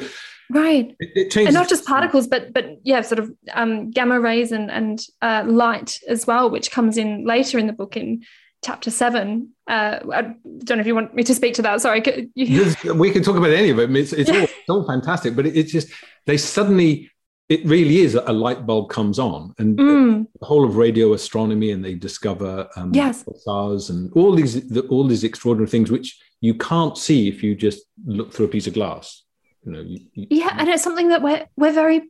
[0.49, 0.95] Right.
[0.99, 1.47] it, it changes.
[1.47, 5.43] and not just particles, but but yeah, sort of um, gamma rays and and uh,
[5.47, 8.23] light as well, which comes in later in the book in
[8.63, 9.49] chapter seven.
[9.67, 10.21] Uh, I
[10.63, 11.82] don't know if you want me to speak to that.
[11.82, 13.95] Sorry, could you- we can talk about any of it.
[13.95, 15.89] It's, it's, all, it's all fantastic, but it, it's just
[16.26, 17.10] they suddenly.
[17.49, 21.71] It really is a light bulb comes on, and Mm, the whole of radio astronomy,
[21.71, 23.26] and they discover um, Yes.
[23.26, 27.54] pulsars and all these the, all these extraordinary things which you can't see if you
[27.54, 29.23] just look through a piece of glass.
[29.65, 32.10] You know, you, you- yeah, and it's something that we're we're very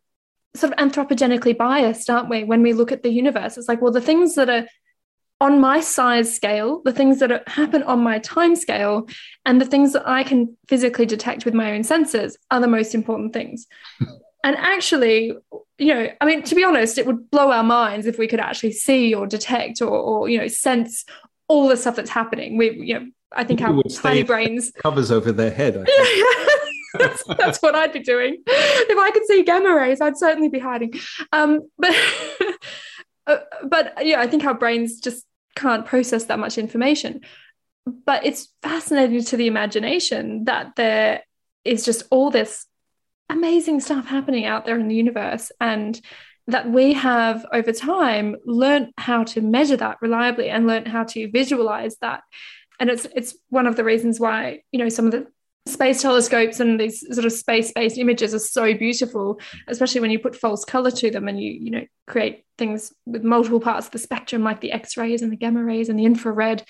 [0.55, 2.43] sort of anthropogenically biased, aren't we?
[2.43, 4.67] When we look at the universe, it's like, well, the things that are
[5.41, 9.07] on my size scale, the things that happen on my time scale,
[9.45, 12.95] and the things that I can physically detect with my own senses are the most
[12.95, 13.67] important things.
[14.43, 15.33] and actually,
[15.77, 18.39] you know, I mean, to be honest, it would blow our minds if we could
[18.39, 21.03] actually see or detect or, or you know, sense
[21.47, 22.57] all the stuff that's happening.
[22.57, 25.77] We, you know, I think our tiny brains covers over their head.
[25.77, 26.59] I think.
[26.99, 28.43] that's, that's what I'd be doing.
[28.45, 30.93] If I could see gamma rays, I'd certainly be hiding.
[31.31, 31.95] Um, but
[33.27, 37.21] uh, but yeah, I think our brains just can't process that much information.
[37.85, 41.23] But it's fascinating to the imagination that there
[41.65, 42.65] is just all this
[43.29, 45.99] amazing stuff happening out there in the universe and
[46.47, 51.31] that we have over time learned how to measure that reliably and learned how to
[51.31, 52.21] visualize that
[52.79, 55.25] and it's it's one of the reasons why you know some of the
[55.65, 60.35] space telescopes and these sort of space-based images are so beautiful especially when you put
[60.35, 63.99] false color to them and you you know create things with multiple parts of the
[63.99, 66.63] spectrum like the x-rays and the gamma rays and the infrared.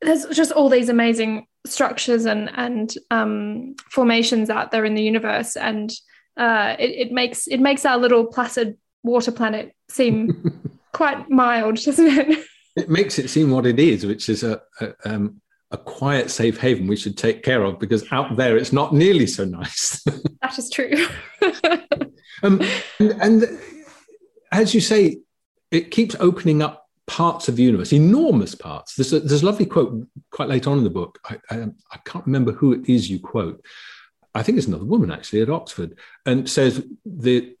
[0.00, 5.56] There's just all these amazing structures and and um, formations out there in the universe.
[5.56, 5.92] And
[6.36, 12.06] uh, it, it makes it makes our little placid water planet seem quite mild doesn't
[12.06, 12.44] it?
[12.76, 15.40] It makes it seem what it is, which is a, a, um,
[15.70, 19.26] a quiet, safe haven we should take care of because out there it's not nearly
[19.26, 20.02] so nice.
[20.42, 21.06] that is true
[22.42, 22.60] um,
[22.98, 23.58] and, and
[24.52, 25.18] as you say,
[25.70, 28.94] it keeps opening up parts of the universe, enormous parts.
[28.94, 31.18] There's a, there's a lovely quote quite late on in the book.
[31.24, 33.64] I, I, I can't remember who it is you quote.
[34.34, 37.56] I think it's another woman actually at Oxford, and says that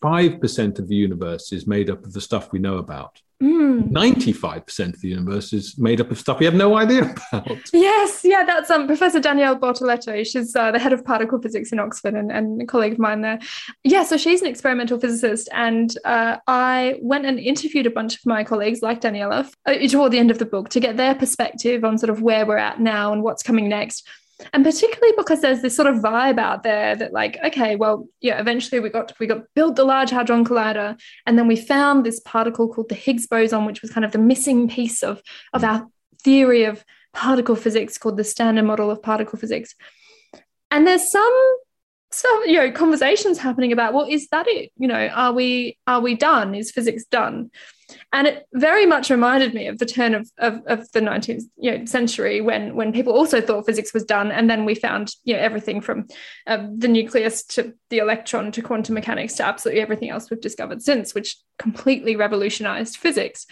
[0.00, 3.20] five percent of the universe is made up of the stuff we know about.
[3.42, 3.90] Mm.
[3.92, 7.48] 95% of the universe is made up of stuff we have no idea about.
[7.72, 10.26] Yes, yeah, that's um, Professor Daniela Bortoletto.
[10.26, 13.20] She's uh, the head of particle physics in Oxford and, and a colleague of mine
[13.20, 13.38] there.
[13.84, 15.48] Yeah, so she's an experimental physicist.
[15.52, 20.12] And uh, I went and interviewed a bunch of my colleagues, like Daniela, uh, toward
[20.12, 22.80] the end of the book to get their perspective on sort of where we're at
[22.80, 24.08] now and what's coming next.
[24.52, 28.40] And particularly because there's this sort of vibe out there that, like, okay, well, yeah,
[28.40, 32.20] eventually we got we got built the Large Hadron Collider, and then we found this
[32.20, 35.20] particle called the Higgs boson, which was kind of the missing piece of
[35.52, 35.86] of our
[36.22, 39.74] theory of particle physics called the standard model of particle physics.
[40.70, 41.56] And there's some
[42.10, 44.70] some you know conversations happening about well is that it?
[44.78, 46.54] You know are we are we done?
[46.54, 47.50] Is physics done
[48.12, 51.78] and it very much reminded me of the turn of, of, of the 19th you
[51.78, 54.30] know, century when when people also thought physics was done.
[54.30, 56.06] And then we found you know everything from
[56.46, 60.82] uh, the nucleus to the electron to quantum mechanics to absolutely everything else we've discovered
[60.82, 63.46] since which completely revolutionized physics.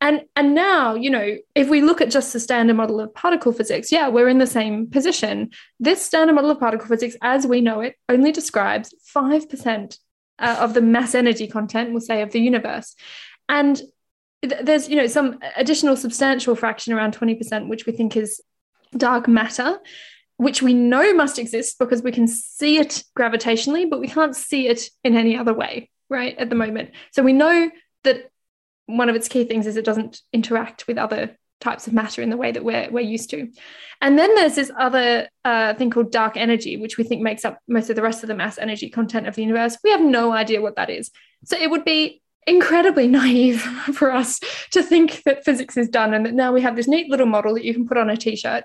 [0.00, 3.52] And and now you know if we look at just the standard model of particle
[3.52, 5.50] physics yeah we're in the same position.
[5.78, 9.98] This standard model of particle physics as we know it only describes 5%
[10.38, 12.96] uh, of the mass energy content we'll say of the universe
[13.48, 13.80] and
[14.42, 18.40] there's you know some additional substantial fraction around 20% which we think is
[18.96, 19.78] dark matter
[20.36, 24.66] which we know must exist because we can see it gravitationally but we can't see
[24.66, 27.70] it in any other way right at the moment so we know
[28.04, 28.30] that
[28.86, 32.28] one of its key things is it doesn't interact with other types of matter in
[32.28, 33.48] the way that we're, we're used to.
[34.00, 37.58] And then there's this other uh, thing called dark energy, which we think makes up
[37.68, 39.78] most of the rest of the mass energy content of the universe.
[39.82, 41.10] We have no idea what that is.
[41.44, 43.60] So it would be incredibly naive
[43.94, 44.40] for us
[44.70, 47.54] to think that physics is done and that now we have this neat little model
[47.54, 48.64] that you can put on a t-shirt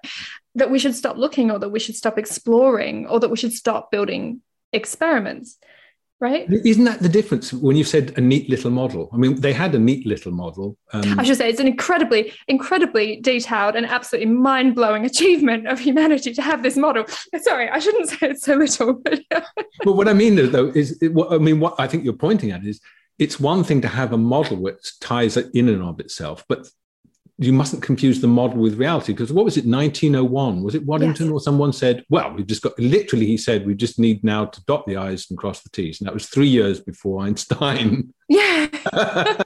[0.55, 3.53] that we should stop looking or that we should stop exploring or that we should
[3.53, 4.41] stop building
[4.73, 5.57] experiments
[6.19, 9.07] right Isn't that the difference when you said a neat little model?
[9.13, 10.75] I mean, they had a neat little model.
[10.91, 15.79] Um, I should say it's an incredibly, incredibly detailed and absolutely mind blowing achievement of
[15.79, 17.05] humanity to have this model.
[17.39, 18.93] Sorry, I shouldn't say it's so little.
[18.95, 19.21] But
[19.83, 22.65] but what I mean though is, what, I mean, what I think you're pointing at
[22.65, 22.81] is,
[23.19, 26.67] it's one thing to have a model which ties it in and of itself, but
[27.39, 31.27] you mustn't confuse the model with reality because what was it 1901 was it waddington
[31.27, 31.33] yes.
[31.33, 34.63] or someone said well we've just got literally he said we just need now to
[34.65, 35.99] dot the i's and cross the t's.
[35.99, 38.13] And that was three years before einstein.
[38.29, 38.67] Yeah.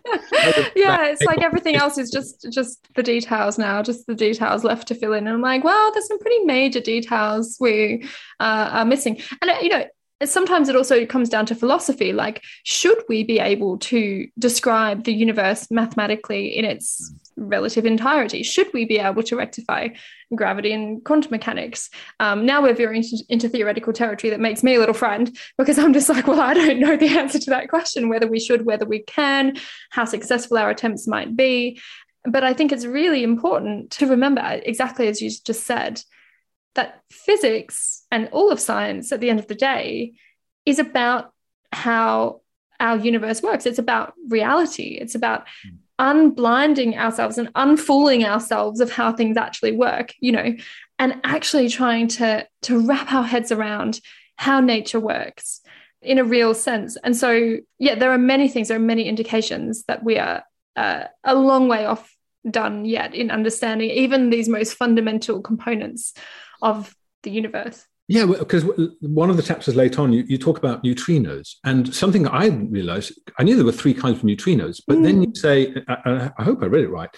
[0.76, 4.88] Yeah it's like everything else is just just the details now just the details left
[4.88, 5.28] to fill in.
[5.28, 8.04] And i'm like well there's some pretty major details we
[8.40, 9.22] uh, are missing.
[9.42, 9.86] And uh, you know
[10.30, 15.14] sometimes it also comes down to philosophy like should we be able to describe the
[15.14, 17.12] universe mathematically in its
[17.42, 18.44] relative entirety?
[18.44, 19.90] Should we be able to rectify
[20.36, 21.90] gravity and quantum mechanics?
[22.20, 25.78] Um, now we're veering into, into theoretical territory that makes me a little frightened because
[25.78, 28.66] i'm just like well i don't know the answer to that question whether we should
[28.66, 29.58] whether we can
[29.90, 31.80] how successful our attempts might be.
[32.24, 36.02] But i think it's really important to remember exactly as you just said
[36.76, 40.14] that physics and all of science at the end of the day
[40.66, 41.34] is about
[41.72, 42.42] how
[42.80, 43.66] our universe works.
[43.66, 44.98] It's about reality.
[45.00, 45.46] It's about
[46.00, 50.56] unblinding ourselves and unfooling ourselves of how things actually work, you know,
[50.98, 54.00] and actually trying to, to wrap our heads around
[54.36, 55.62] how nature works
[56.02, 56.98] in a real sense.
[57.04, 60.44] And so, yeah, there are many things, there are many indications that we are
[60.76, 62.16] uh, a long way off
[62.50, 66.14] done yet in understanding even these most fundamental components
[66.62, 67.86] of the universe.
[68.07, 68.66] Yeah, because
[68.99, 73.14] one of the chapters later on, you, you talk about neutrinos, and something I realized,
[73.39, 75.03] I knew there were three kinds of neutrinos, but mm.
[75.03, 77.09] then you say, I, I, hope I read it right,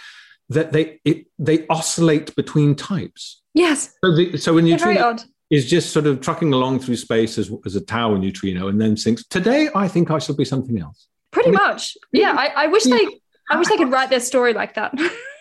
[0.49, 3.41] that they it, they oscillate between types.
[3.55, 3.95] Yes.
[4.03, 5.15] So, the, so a neutrino
[5.49, 8.95] is just sort of trucking along through space as, as a tau neutrino, and then
[8.95, 11.07] thinks, today I think I shall be something else.
[11.31, 11.97] Pretty I mean, much.
[12.11, 13.07] Yeah, I, I wish they,
[13.49, 14.93] I wish they could write their story like that.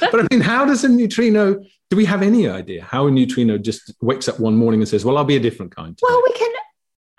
[0.00, 3.58] but I mean, how does a neutrino do we have any idea how a neutrino
[3.58, 5.96] just wakes up one morning and says, "Well, I'll be a different kind"?
[5.96, 6.06] Today?
[6.08, 6.52] Well, we can.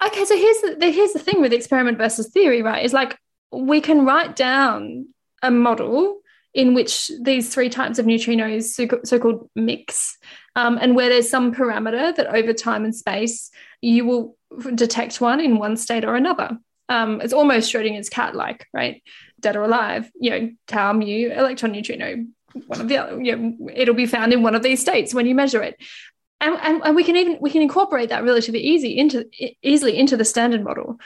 [0.08, 2.84] Okay, so here's the here's the thing with experiment versus theory, right?
[2.84, 3.18] Is like
[3.51, 5.08] we can write down
[5.43, 6.22] a model
[6.54, 10.18] in which these three types of neutrinos so-called mix
[10.56, 13.49] um, and where there's some parameter that over time and space
[13.82, 14.38] you will
[14.76, 16.58] detect one in one state or another
[16.89, 19.01] um, it's almost schrodinger's cat like right
[19.43, 23.69] dead or alive you know tau mu electron neutrino one of the other, you know,
[23.73, 25.77] it'll be found in one of these states when you measure it.
[26.39, 29.29] And, and, and we can even we can incorporate that relatively easy into
[29.61, 30.99] easily into the standard model.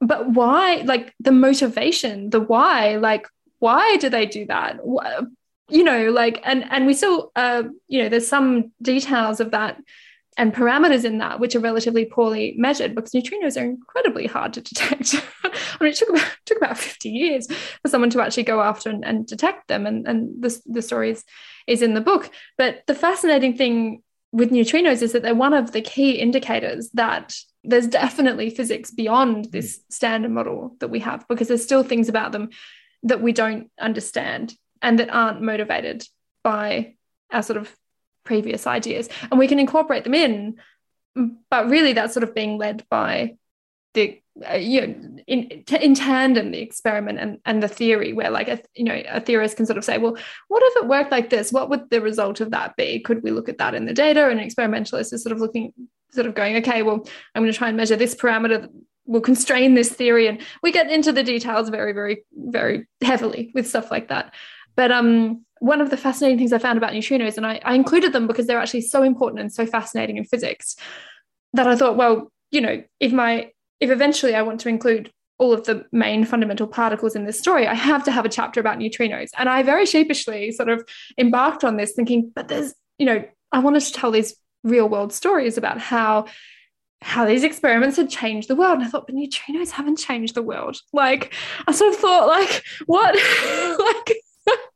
[0.00, 3.26] But why, like the motivation, the why, like
[3.58, 4.78] why do they do that?
[5.68, 9.78] You know, like and and we still, uh, you know, there's some details of that
[10.38, 14.60] and parameters in that which are relatively poorly measured because neutrinos are incredibly hard to
[14.60, 15.16] detect.
[15.44, 17.48] I mean, it took about took about 50 years
[17.82, 21.10] for someone to actually go after and, and detect them, and and the the story
[21.10, 21.24] is,
[21.66, 22.30] is in the book.
[22.56, 27.34] But the fascinating thing with neutrinos is that they're one of the key indicators that
[27.64, 29.50] there's definitely physics beyond hmm.
[29.50, 32.50] this standard model that we have because there's still things about them
[33.02, 36.06] that we don't understand and that aren't motivated
[36.44, 36.94] by
[37.32, 37.74] our sort of
[38.30, 40.54] previous ideas and we can incorporate them in
[41.50, 43.34] but really that's sort of being led by
[43.94, 44.94] the uh, you know
[45.26, 49.20] in in tandem the experiment and and the theory where like a you know a
[49.20, 50.16] theorist can sort of say well
[50.48, 51.52] what if it worked like this?
[51.52, 53.00] What would the result of that be?
[53.00, 54.28] Could we look at that in the data?
[54.28, 55.72] And an experimentalist is sort of looking
[56.12, 58.70] sort of going okay well i'm going to try and measure this parameter that
[59.08, 60.28] will constrain this theory.
[60.28, 64.34] And we get into the details very very very heavily with stuff like that.
[64.76, 68.12] But um one of the fascinating things I found about neutrinos, and I, I included
[68.12, 70.76] them because they're actually so important and so fascinating in physics,
[71.52, 73.50] that I thought, well, you know, if my
[73.80, 77.66] if eventually I want to include all of the main fundamental particles in this story,
[77.66, 79.30] I have to have a chapter about neutrinos.
[79.38, 80.86] And I very sheepishly sort of
[81.16, 84.34] embarked on this thinking, but there's, you know, I wanted to tell these
[84.64, 86.26] real world stories about how
[87.00, 88.78] how these experiments had changed the world.
[88.78, 90.78] And I thought, but neutrinos haven't changed the world.
[90.92, 91.32] Like
[91.68, 93.14] I sort of thought, like, what?
[93.78, 94.16] like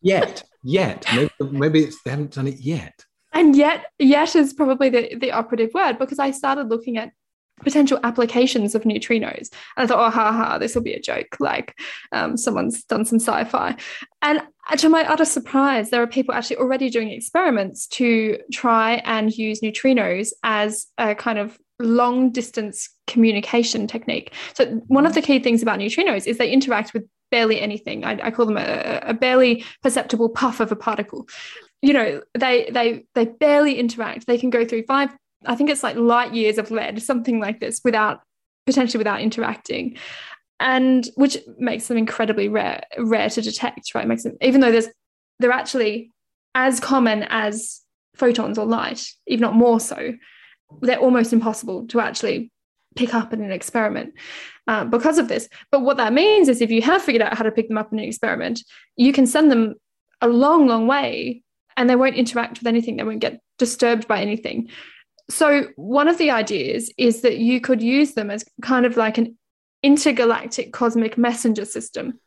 [0.00, 1.04] yet yet.
[1.14, 3.04] Maybe, maybe they haven't done it yet.
[3.32, 7.12] And yet, yet is probably the, the operative word because I started looking at
[7.60, 9.50] potential applications of neutrinos.
[9.76, 11.36] And I thought, oh, ha ha, this will be a joke.
[11.38, 11.78] Like
[12.10, 13.76] um, someone's done some sci fi.
[14.20, 14.42] And
[14.76, 19.60] to my utter surprise, there are people actually already doing experiments to try and use
[19.60, 24.32] neutrinos as a kind of long distance communication technique.
[24.54, 28.04] So, one of the key things about neutrinos is they interact with barely anything.
[28.04, 31.26] I, I call them a, a barely perceptible puff of a particle.
[31.80, 34.28] You know, they they they barely interact.
[34.28, 35.10] They can go through five,
[35.44, 38.20] I think it's like light years of lead, something like this, without
[38.66, 39.96] potentially without interacting
[40.60, 44.88] and which makes them incredibly rare rare to detect right makes them even though there's
[45.40, 46.10] they're actually
[46.54, 47.80] as common as
[48.14, 50.12] photons or light if not more so
[50.80, 52.50] they're almost impossible to actually
[52.94, 54.14] pick up in an experiment
[54.68, 55.48] uh, because of this.
[55.70, 57.92] But what that means is if you have figured out how to pick them up
[57.92, 58.62] in an experiment,
[58.96, 59.74] you can send them
[60.20, 61.42] a long, long way
[61.76, 62.96] and they won't interact with anything.
[62.96, 64.68] They won't get disturbed by anything.
[65.30, 69.18] So, one of the ideas is that you could use them as kind of like
[69.18, 69.38] an
[69.82, 72.20] intergalactic cosmic messenger system.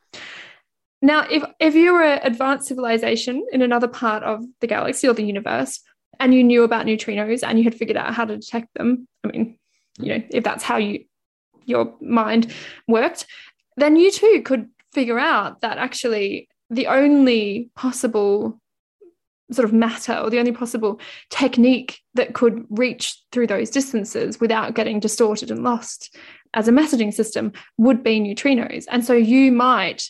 [1.02, 5.14] Now, if, if you were an advanced civilization in another part of the galaxy or
[5.14, 5.82] the universe,
[6.20, 9.28] and you knew about neutrinos and you had figured out how to detect them, I
[9.28, 9.58] mean,
[10.00, 11.06] you know, if that's how you
[11.66, 12.54] your mind
[12.88, 13.26] worked,
[13.78, 18.60] then you too could figure out that actually the only possible
[19.52, 21.00] sort of matter or the only possible
[21.30, 26.16] technique that could reach through those distances without getting distorted and lost
[26.56, 28.86] as a messaging system would be neutrinos.
[28.90, 30.10] And so you might,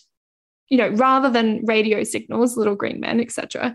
[0.70, 3.74] you know, rather than radio signals, little green men, etc.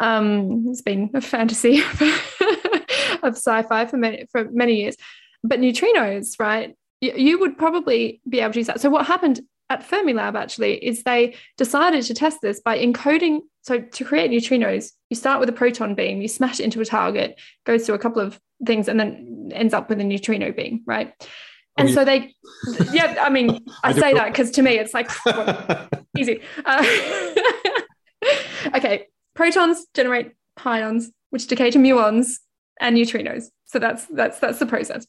[0.00, 1.80] Um, it's been a fantasy
[3.22, 4.96] of sci-fi for many for many years,
[5.44, 6.74] but neutrinos, right?
[7.02, 8.80] You, would probably be able to use that.
[8.80, 13.40] So what happened at Fermilab actually is they decided to test this by encoding.
[13.62, 16.84] So to create neutrinos, you start with a proton beam, you smash it into a
[16.84, 20.82] target, goes through a couple of things, and then ends up with a neutrino beam,
[20.86, 21.12] right?
[21.76, 22.34] And so they,
[22.92, 26.40] yeah, I mean, I, I say that because to me it's like well, easy.
[26.64, 26.86] Uh,
[28.76, 32.34] okay, protons generate pions, which decay to muons
[32.80, 33.46] and neutrinos.
[33.64, 35.06] So that's that's that's the process.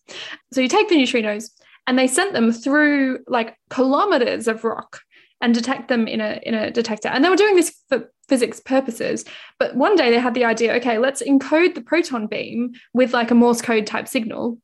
[0.54, 1.50] So you take the neutrinos,
[1.88, 5.02] and they sent them through like kilometers of rock
[5.42, 7.10] and detect them in a in a detector.
[7.10, 9.26] And they were doing this for physics purposes.
[9.60, 13.32] But one day they had the idea okay let's encode the proton beam with like
[13.32, 14.58] a morse code type signal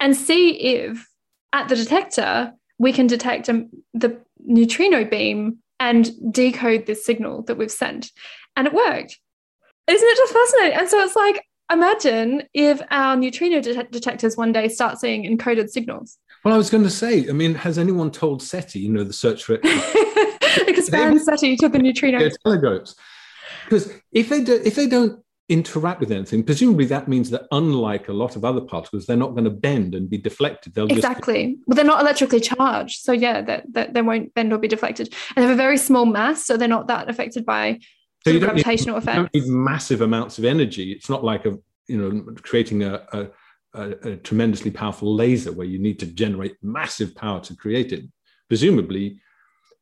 [0.00, 1.08] and see if
[1.52, 7.56] at the detector we can detect a, the neutrino beam and decode this signal that
[7.56, 8.10] we've sent.
[8.56, 9.18] And it worked.
[9.86, 10.78] Isn't it just fascinating?
[10.78, 15.70] And so it's like imagine if our neutrino det- detectors one day start seeing encoded
[15.70, 19.04] signals well, I was going to say, I mean, has anyone told SETI, you know,
[19.04, 19.54] the search for
[20.66, 22.34] expand SETI to the neutrinos?
[22.44, 22.96] telescopes.
[23.64, 28.08] Because if they do, if they don't interact with anything, presumably that means that unlike
[28.08, 30.74] a lot of other particles, they're not going to bend and be deflected.
[30.74, 31.54] They'll exactly.
[31.54, 31.68] Just...
[31.68, 35.14] Well, they're not electrically charged, so yeah, that they, they, won't bend or be deflected.
[35.36, 37.78] And they have a very small mass, so they're not that affected by
[38.24, 39.34] so you don't gravitational need, effects.
[39.34, 40.92] You don't need massive amounts of energy.
[40.92, 43.28] It's not like a you know creating a, a
[43.74, 48.04] a, a, tremendously powerful laser where you need to generate massive power to create it.
[48.48, 49.18] Presumably,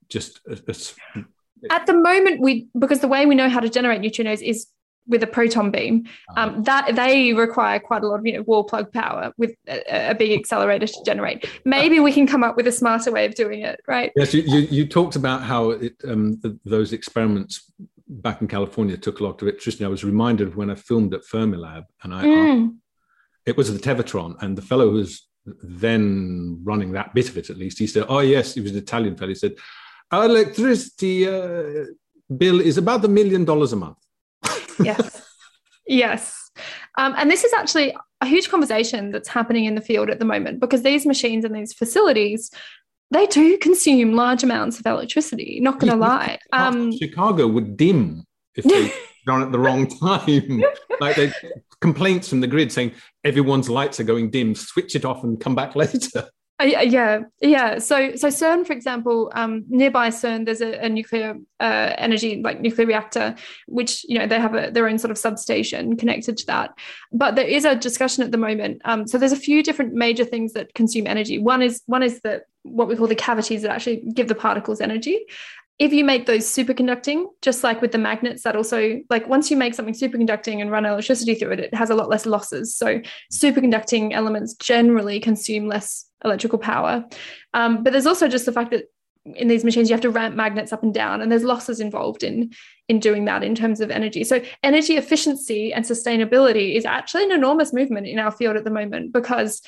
[0.08, 1.24] just a, a,
[1.70, 4.66] at the moment we because the way we know how to generate neutrinos is
[5.06, 6.40] with a proton beam uh-huh.
[6.40, 10.10] um, that they require quite a lot of you know wall plug power with a,
[10.10, 13.34] a, big accelerator to generate maybe we can come up with a smarter way of
[13.34, 17.72] doing it right yes you, you, you talked about how it, um, the, those experiments
[18.08, 21.14] back in california took a lot of electricity i was reminded of when i filmed
[21.14, 22.70] at fermilab and i mm
[23.50, 25.26] it was the Tevatron, and the fellow who was
[25.62, 28.78] then running that bit of it, at least, he said, "Oh yes, he was an
[28.78, 29.54] Italian fellow." He said,
[30.10, 31.86] "Our electricity uh,
[32.42, 33.98] bill is about a million dollars a month."
[34.80, 35.22] yes,
[35.86, 36.50] yes,
[36.96, 40.24] um, and this is actually a huge conversation that's happening in the field at the
[40.24, 42.50] moment because these machines and these facilities
[43.12, 45.58] they do consume large amounts of electricity.
[45.60, 46.38] Not going to lie.
[46.52, 48.24] Um, Chicago would dim
[48.54, 48.92] if they
[49.26, 50.62] done at the wrong time.
[51.00, 51.32] like they
[51.80, 52.92] complaints from the grid saying
[53.24, 56.28] everyone's lights are going dim, switch it off and come back later.
[56.60, 57.78] Uh, yeah, yeah.
[57.78, 62.60] So, so CERN, for example, um, nearby CERN, there's a, a nuclear uh, energy, like
[62.60, 63.34] nuclear reactor,
[63.66, 66.74] which you know they have a, their own sort of substation connected to that.
[67.12, 68.82] But there is a discussion at the moment.
[68.84, 71.38] Um, so there's a few different major things that consume energy.
[71.38, 74.82] One is one is the what we call the cavities that actually give the particles
[74.82, 75.24] energy
[75.80, 79.56] if you make those superconducting, just like with the magnets, that also, like once you
[79.56, 82.76] make something superconducting and run electricity through it, it has a lot less losses.
[82.76, 83.00] So
[83.32, 87.06] superconducting elements generally consume less electrical power.
[87.54, 88.84] Um, but there's also just the fact that
[89.24, 92.22] in these machines you have to ramp magnets up and down and there's losses involved
[92.22, 92.50] in
[92.88, 97.30] in doing that in terms of energy so energy efficiency and sustainability is actually an
[97.30, 99.60] enormous movement in our field at the moment because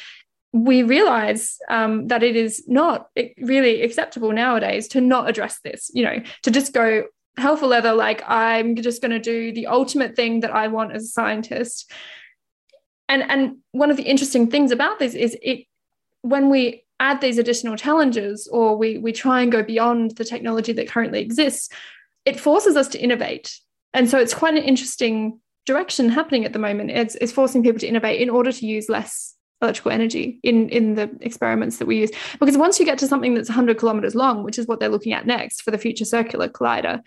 [0.52, 3.08] we realize um, that it is not
[3.40, 7.04] really acceptable nowadays to not address this, you know, to just go
[7.38, 10.92] hell for leather, like I'm just going to do the ultimate thing that I want
[10.92, 11.90] as a scientist.
[13.08, 15.66] And, and one of the interesting things about this is it
[16.20, 20.72] when we add these additional challenges or we, we try and go beyond the technology
[20.74, 21.68] that currently exists,
[22.24, 23.58] it forces us to innovate.
[23.94, 26.90] And so it's quite an interesting direction happening at the moment.
[26.90, 30.94] It's, it's forcing people to innovate in order to use less electrical energy in in
[30.94, 32.10] the experiments that we use.
[32.38, 35.12] Because once you get to something that's 100 kilometers long which is what they're looking
[35.12, 37.00] at next for the future circular collider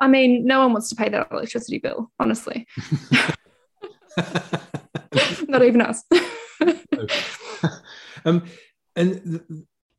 [0.00, 2.66] i mean no one wants to pay that electricity bill honestly.
[5.48, 6.04] Not even us.
[8.24, 8.44] Um,
[8.94, 9.64] and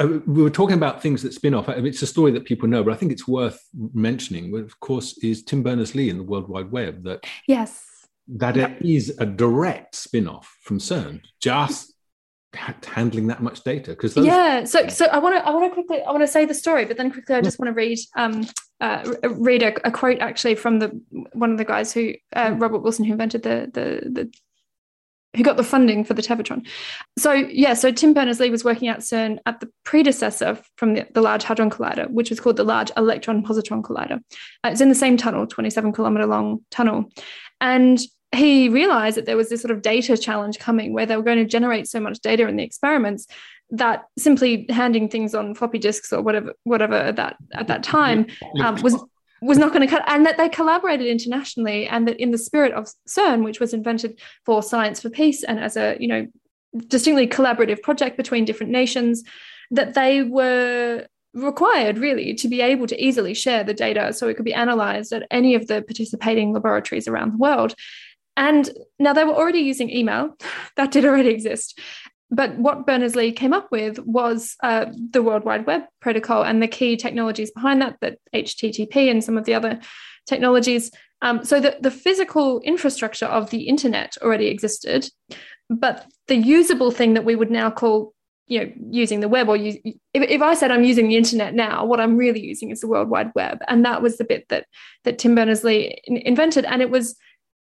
[0.00, 1.68] Uh, we were talking about things that spin off.
[1.68, 3.60] I mean, it's a story that people know, but I think it's worth
[3.94, 4.56] mentioning.
[4.56, 7.04] Of course, is Tim Berners Lee in the World Wide Web.
[7.04, 7.84] That yes,
[8.28, 11.94] that it is a direct spin off from CERN, just
[12.54, 13.90] handling that much data.
[13.90, 16.44] Because yeah, so so I want to I want to quickly I want to say
[16.44, 18.46] the story, but then quickly I just want to read um
[18.80, 20.88] uh, read a, a, quote actually from the
[21.32, 24.32] one of the guys who uh, Robert Wilson who invented the the the
[25.36, 26.66] who got the funding for the Tevatron.
[27.18, 31.20] So yeah, so Tim Berners-Lee was working at CERN at the predecessor from the, the
[31.20, 34.20] Large Hadron Collider, which was called the Large Electron Positron Collider.
[34.64, 37.10] Uh, it's in the same tunnel, 27 kilometer long tunnel.
[37.60, 38.00] And
[38.34, 41.38] he realized that there was this sort of data challenge coming where they were going
[41.38, 43.26] to generate so much data in the experiments
[43.70, 48.26] that simply handing things on floppy disks or whatever whatever at that at that time
[48.62, 48.96] um, was
[49.40, 52.72] was not going to cut and that they collaborated internationally and that in the spirit
[52.72, 56.26] of cern which was invented for science for peace and as a you know
[56.86, 59.22] distinctly collaborative project between different nations
[59.70, 64.34] that they were required really to be able to easily share the data so it
[64.34, 67.74] could be analyzed at any of the participating laboratories around the world.
[68.36, 70.36] And now they were already using email.
[70.76, 71.78] That did already exist
[72.30, 76.68] but what Berners-Lee came up with was uh, the World Wide Web protocol and the
[76.68, 79.80] key technologies behind that, that HTTP and some of the other
[80.26, 80.90] technologies.
[81.22, 85.08] Um, so the, the physical infrastructure of the internet already existed,
[85.70, 88.14] but the usable thing that we would now call,
[88.46, 89.80] you know, using the web or if,
[90.14, 93.08] if I said I'm using the internet now, what I'm really using is the World
[93.08, 94.66] Wide Web, and that was the bit that
[95.04, 97.16] that Tim Berners-Lee invented, and it was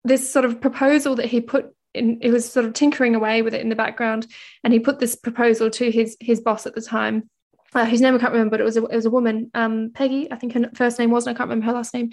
[0.04, 3.54] this sort of proposal that he put in, he was sort of tinkering away with
[3.54, 4.26] it in the background,
[4.64, 7.28] and he put this proposal to his his boss at the time,
[7.74, 9.90] uh, whose name I can't remember, but it was a, it was a woman, um,
[9.94, 12.10] Peggy, I think her first name was, and I can't remember her last name.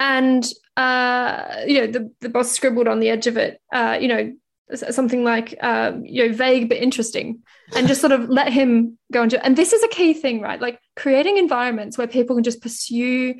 [0.00, 0.46] And
[0.76, 4.32] uh, you know, the the boss scribbled on the edge of it, uh, you know,
[4.74, 7.40] something like um, you know vague but interesting,
[7.74, 9.44] and just sort of let him go into.
[9.44, 10.60] And this is a key thing, right?
[10.60, 13.34] Like creating environments where people can just pursue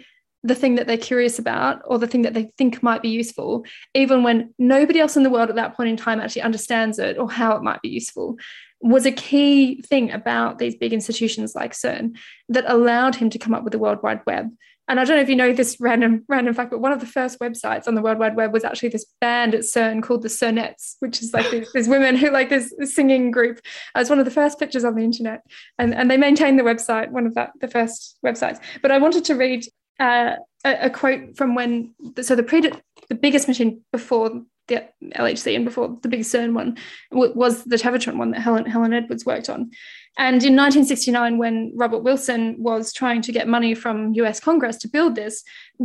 [0.49, 3.65] the thing that they're curious about or the thing that they think might be useful,
[3.95, 7.19] even when nobody else in the world at that point in time actually understands it
[7.19, 8.37] or how it might be useful,
[8.81, 12.17] was a key thing about these big institutions like CERN
[12.49, 14.51] that allowed him to come up with the World Wide Web.
[14.89, 17.07] And I don't know if you know this random random fact, but one of the
[17.07, 20.29] first websites on the World Wide Web was actually this band at CERN called the
[20.29, 23.59] CERNettes, which is like these, these women who like this singing group.
[23.59, 25.43] It was one of the first pictures on the internet,
[25.79, 28.61] and, and they maintained the website, one of the, the first websites.
[28.81, 29.67] But I wanted to read
[29.99, 34.85] uh, a, a, quote from when so the pre the biggest machine before the
[35.17, 36.77] LHC and before the big CERN one
[37.11, 39.71] w- was the Tevatron one that Helen Helen Edwards worked on.
[40.19, 44.89] And in 1969, when Robert Wilson was trying to get money from US Congress to
[44.89, 45.43] build this,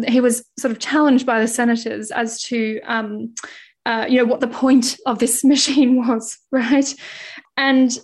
[0.08, 3.34] he was sort of challenged by the senators as to um,
[3.86, 6.94] uh, you know what the point of this machine was, right?
[7.58, 7.98] And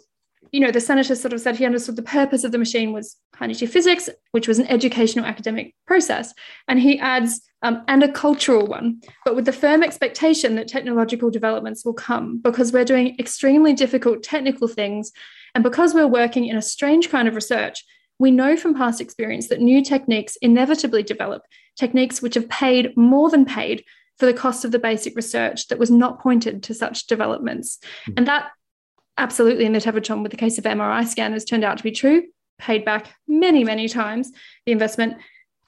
[0.51, 3.17] you know, the senator sort of said he understood the purpose of the machine was
[3.35, 6.33] high physics, which was an educational academic process.
[6.67, 11.29] And he adds, um, and a cultural one, but with the firm expectation that technological
[11.29, 15.11] developments will come because we're doing extremely difficult technical things.
[15.55, 17.83] And because we're working in a strange kind of research,
[18.17, 21.43] we know from past experience that new techniques inevitably develop,
[21.77, 23.83] techniques which have paid more than paid
[24.17, 27.79] for the cost of the basic research that was not pointed to such developments.
[28.03, 28.13] Mm-hmm.
[28.17, 28.49] And that
[29.19, 32.23] absolutely in the Tevatron with the case of MRI scanners turned out to be true,
[32.57, 34.31] paid back many, many times
[34.65, 35.17] the investment.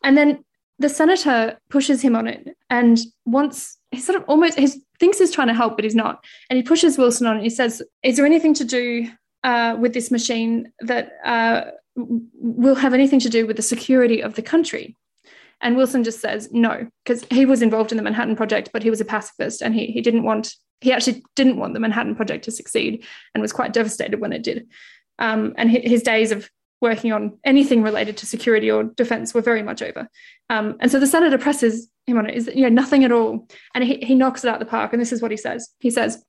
[0.04, 0.44] And then
[0.80, 4.68] the senator pushes him on it and wants he sort of almost he
[5.00, 6.24] thinks he's trying to help, but he's not.
[6.50, 7.44] And he pushes Wilson on it.
[7.44, 9.10] He says, Is there anything to do
[9.44, 14.36] uh, with this machine that uh, will have anything to do with the security of
[14.36, 14.96] the country?
[15.62, 18.90] And Wilson just says no, because he was involved in the Manhattan Project, but he
[18.90, 22.44] was a pacifist and he, he didn't want he actually didn't want the Manhattan Project
[22.46, 24.68] to succeed and was quite devastated when it did.
[25.20, 26.50] Um, and his days of
[26.82, 30.10] working on anything related to security or defense were very much over.
[30.50, 33.48] Um, and so the senator presses him on it is you know nothing at all,
[33.76, 34.92] and he, he knocks it out of the park.
[34.92, 35.70] And this is what he says.
[35.80, 36.24] He says,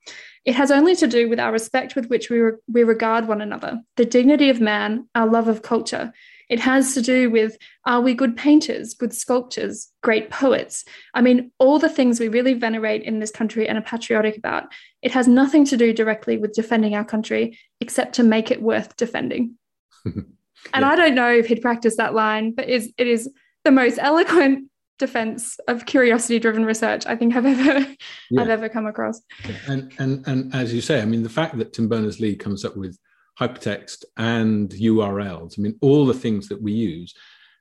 [0.45, 3.41] "It has only to do with our respect with which we re- we regard one
[3.41, 6.13] another, the dignity of man, our love of culture,
[6.53, 10.85] it has to do with are we good painters, good sculptors, great poets?
[11.15, 14.65] I mean, all the things we really venerate in this country and are patriotic about.
[15.01, 18.95] It has nothing to do directly with defending our country, except to make it worth
[18.97, 19.55] defending.
[20.05, 20.27] and.
[20.75, 23.31] I don't know if he'd practice that line, but is it is
[23.65, 27.87] the most eloquent defense of curiosity driven research I think I've ever
[28.31, 28.43] yeah.
[28.43, 29.23] I've ever come across.
[29.67, 32.77] And and and as you say, I mean the fact that Tim Berners-Lee comes up
[32.77, 32.99] with
[33.41, 37.15] hypertext and URLs, I mean all the things that we use.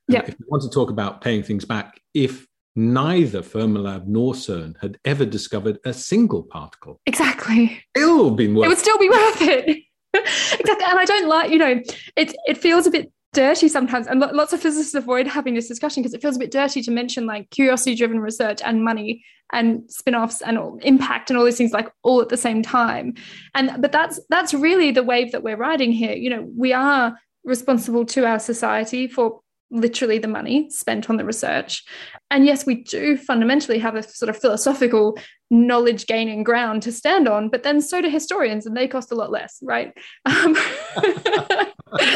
[0.08, 0.24] Yeah.
[0.28, 2.46] If we want to talk about paying things back, if
[2.76, 7.00] neither Fermilab nor CERN had ever discovered a single particle.
[7.06, 7.84] Exactly.
[7.96, 9.84] Still been worth it would still be worth it.
[10.14, 10.86] exactly.
[10.88, 11.82] And I don't like, you know,
[12.16, 16.04] it it feels a bit dirty sometimes and lots of physicists avoid having this discussion
[16.04, 19.24] because it feels a bit dirty to mention like curiosity driven research and money
[19.54, 23.14] and spin-offs and all, impact and all these things like all at the same time
[23.56, 27.18] and but that's that's really the wave that we're riding here you know we are
[27.44, 31.84] responsible to our society for literally the money spent on the research.
[32.30, 35.18] And yes, we do fundamentally have a sort of philosophical
[35.52, 39.16] knowledge gaining ground to stand on, but then so do historians, and they cost a
[39.16, 39.94] lot less, right?
[40.26, 40.54] Um,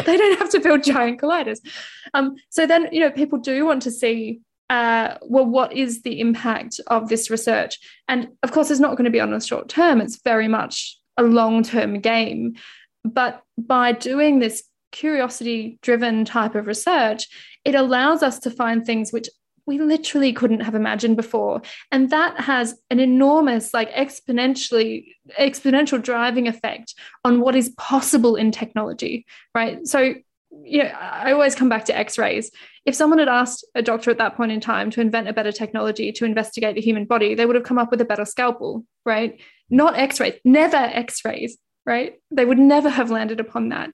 [0.05, 1.59] they don't have to build giant colliders.
[2.13, 4.39] Um, so then, you know, people do want to see.
[4.67, 7.77] Uh, well, what is the impact of this research?
[8.07, 10.01] And of course, it's not going to be on the short term.
[10.01, 12.55] It's very much a long term game.
[13.03, 17.27] But by doing this curiosity driven type of research,
[17.63, 19.29] it allows us to find things which
[19.65, 21.61] we literally couldn't have imagined before.
[21.91, 25.05] And that has an enormous like exponentially
[25.39, 26.93] exponential driving effect
[27.23, 29.85] on what is possible in technology right?
[29.87, 30.15] So
[30.63, 32.49] know i always come back to x-rays.
[32.85, 35.51] If someone had asked a doctor at that point in time to invent a better
[35.51, 38.85] technology to investigate the human body they would have come up with a better scalpel
[39.05, 39.39] right?
[39.69, 42.15] Not x-rays never x-rays right?
[42.31, 43.91] They would never have landed upon that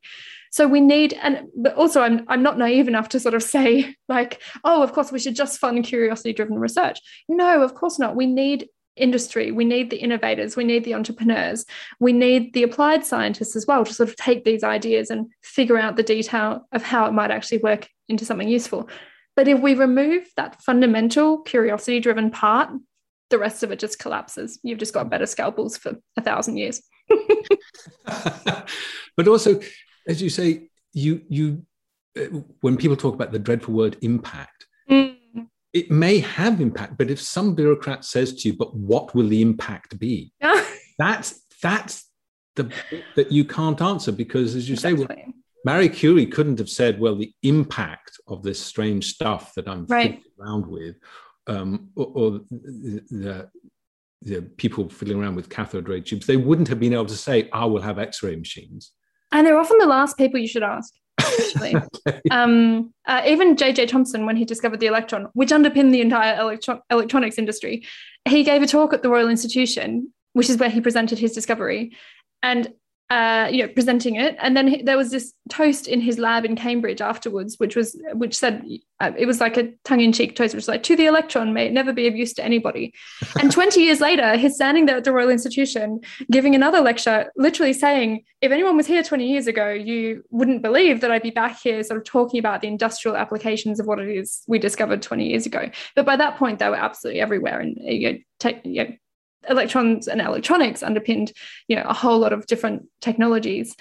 [0.51, 3.95] so we need, and but also I'm I'm not naive enough to sort of say
[4.09, 6.99] like, oh, of course we should just fund curiosity driven research.
[7.27, 8.15] No, of course not.
[8.15, 9.51] We need industry.
[9.51, 10.57] We need the innovators.
[10.57, 11.65] We need the entrepreneurs.
[12.01, 15.77] We need the applied scientists as well to sort of take these ideas and figure
[15.77, 18.89] out the detail of how it might actually work into something useful.
[19.37, 22.69] But if we remove that fundamental curiosity driven part
[23.29, 24.59] the rest of it just collapses.
[24.61, 26.81] You've just got better scalpels for a thousand years.
[29.17, 29.59] But also
[30.07, 31.65] as you say, you you
[32.17, 35.15] uh, when people talk about the dreadful word impact, mm.
[35.73, 39.41] it may have impact, but if some bureaucrat says to you, "But what will the
[39.41, 40.33] impact be?"
[40.97, 42.09] that's that's
[42.55, 42.71] the
[43.15, 45.05] that you can't answer because, as you exactly.
[45.05, 45.33] say, well,
[45.63, 50.21] Marie Curie couldn't have said, "Well, the impact of this strange stuff that I'm right.
[50.39, 50.95] around with,"
[51.47, 53.49] um, or, or the, the
[54.23, 57.49] the people fiddling around with cathode ray tubes, they wouldn't have been able to say,
[57.53, 58.91] "I will have X-ray machines."
[59.31, 60.93] And they're often the last people you should ask.
[61.19, 61.75] Actually,
[62.07, 62.21] okay.
[62.31, 63.85] um, uh, even J.J.
[63.87, 67.85] Thomson, when he discovered the electron, which underpinned the entire electro- electronics industry,
[68.27, 71.95] he gave a talk at the Royal Institution, which is where he presented his discovery.
[72.43, 72.73] And
[73.11, 74.37] uh, you know, presenting it.
[74.39, 78.01] And then he, there was this toast in his lab in Cambridge afterwards, which was
[78.13, 78.65] which said
[79.01, 81.73] uh, it was like a tongue-in-cheek toast, which was like, "To the electron, may it
[81.73, 82.93] never be of use to anybody."
[83.41, 85.99] and 20 years later, he's standing there at the Royal Institution
[86.31, 91.01] giving another lecture, literally saying, "If anyone was here 20 years ago, you wouldn't believe
[91.01, 94.07] that I'd be back here, sort of talking about the industrial applications of what it
[94.07, 97.75] is we discovered 20 years ago." But by that point, they were absolutely everywhere, and
[97.77, 98.91] you know, take, you know
[99.49, 101.31] electrons and electronics underpinned
[101.67, 103.75] you know a whole lot of different technologies.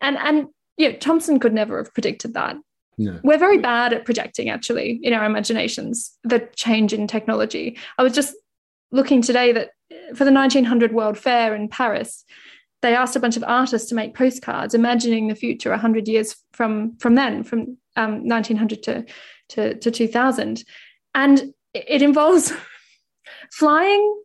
[0.00, 0.46] And and
[0.76, 2.56] yeah thomson could never have predicted that.
[2.98, 3.20] No.
[3.22, 7.78] we're very bad at projecting actually in our imaginations the change in technology.
[7.98, 8.34] I was just
[8.90, 9.70] looking today that
[10.14, 12.24] for the 1900 world fair in paris
[12.82, 16.96] they asked a bunch of artists to make postcards imagining the future 100 years from
[16.98, 19.04] from then from um, 1900 to,
[19.48, 20.64] to, to 2000
[21.14, 22.52] and it involves
[23.52, 24.22] flying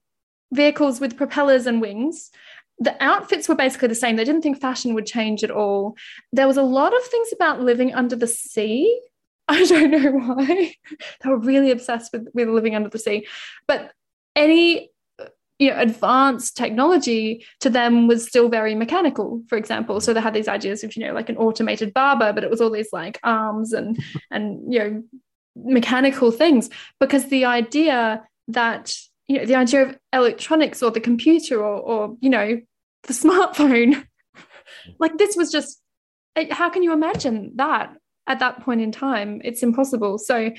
[0.51, 2.31] vehicles with propellers and wings.
[2.79, 4.15] The outfits were basically the same.
[4.15, 5.95] They didn't think fashion would change at all.
[6.31, 9.01] There was a lot of things about living under the sea.
[9.47, 10.73] I don't know why.
[11.23, 13.27] they were really obsessed with, with living under the sea.
[13.67, 13.91] But
[14.35, 14.89] any
[15.61, 20.01] you know, advanced technology to them was still very mechanical, for example.
[20.01, 22.61] So they had these ideas of, you know, like an automated barber, but it was
[22.61, 23.99] all these like arms and
[24.31, 25.03] and you know
[25.55, 28.95] mechanical things because the idea that
[29.32, 32.59] you know the idea of electronics or the computer or, or you know
[33.03, 34.05] the smartphone.
[34.99, 35.82] Like this was just
[36.51, 37.95] how can you imagine that
[38.27, 39.41] at that point in time?
[39.43, 40.17] It's impossible.
[40.17, 40.51] So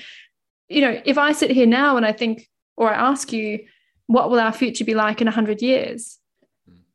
[0.69, 3.59] you know if i sit here now and i think or i ask you
[4.07, 6.19] what will our future be like in 100 years?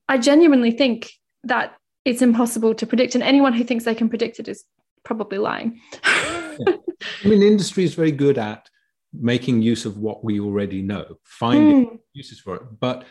[0.08, 1.10] I genuinely think
[1.44, 1.74] that
[2.04, 4.64] it's impossible to predict and anyone who thinks they can predict it is
[5.04, 5.80] probably lying.
[6.04, 6.58] Yeah.
[7.24, 8.68] i mean industry is very good at
[9.12, 11.98] making use of what we already know, finding mm.
[12.12, 13.04] uses for it, but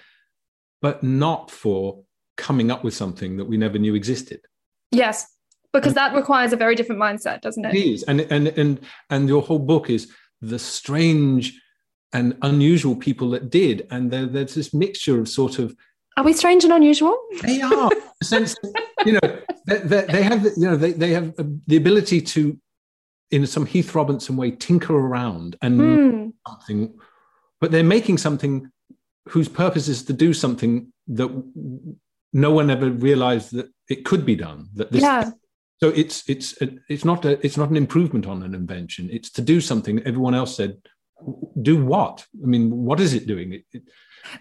[0.82, 2.04] but not for
[2.36, 4.41] coming up with something that we never knew existed.
[4.91, 5.26] Yes,
[5.74, 7.76] because that requires a very different mindset, doesn't it?
[7.76, 8.80] It is, and and and
[9.10, 11.60] and your whole book is the strange
[12.14, 15.76] and unusual people that did, and there, there's this mixture of sort of.
[16.16, 17.18] Are we strange and unusual?
[17.41, 17.89] They are.
[18.24, 18.56] sense,
[19.06, 21.34] you know, they, they, they have, you know, they, they have
[21.68, 22.58] the ability to,
[23.32, 26.30] in some Heath Robinson way, tinker around and Hmm.
[26.47, 26.93] something,
[27.59, 28.71] but they're making something
[29.30, 31.30] whose purpose is to do something that
[32.34, 34.69] no one ever realized that it could be done.
[34.75, 35.32] That this, Yeah.
[35.82, 36.55] so it's it's
[36.89, 39.09] it's not a, it's not an improvement on an invention.
[39.11, 40.78] It's to do something everyone else said.
[41.61, 42.25] Do what?
[42.43, 43.53] I mean, what is it doing?
[43.53, 43.84] It, it,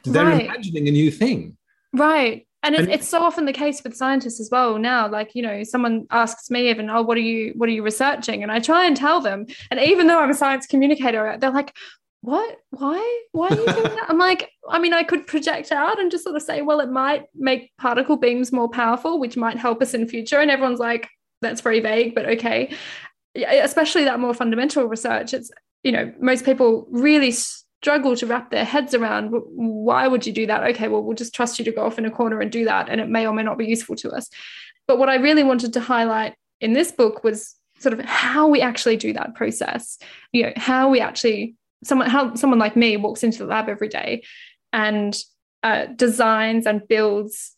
[0.05, 0.45] they're Right.
[0.47, 1.57] imagining a new thing.
[1.93, 2.47] Right.
[2.67, 5.09] And it's, And- it's so often the case with scientists as well now.
[5.09, 8.43] Like, you know, someone asks me even, oh, what are you what are you researching?
[8.43, 9.47] And I try and tell them.
[9.71, 11.75] And even though I'm a science communicator, they're like,
[12.23, 12.57] what?
[12.71, 13.21] Why?
[13.33, 14.07] Why are you doing that?
[14.09, 16.91] I'm like, I mean, I could project out and just sort of say, well, it
[16.91, 20.41] might make particle beams more powerful, which might help us in future.
[20.41, 21.09] And everyone's like,
[21.41, 22.75] that's very vague, but okay.
[23.37, 25.35] Especially that more fundamental research.
[25.35, 25.53] It's,
[25.85, 27.33] you know, most people really
[27.87, 30.65] struggle to wrap their heads around why would you do that?
[30.71, 32.89] Okay, well, we'll just trust you to go off in a corner and do that.
[32.89, 34.29] And it may or may not be useful to us.
[34.89, 38.61] But what I really wanted to highlight in this book was sort of how we
[38.61, 39.99] actually do that process,
[40.33, 43.89] you know, how we actually someone how someone like me walks into the lab every
[43.89, 44.25] day
[44.73, 45.17] and
[45.63, 47.55] uh, designs and builds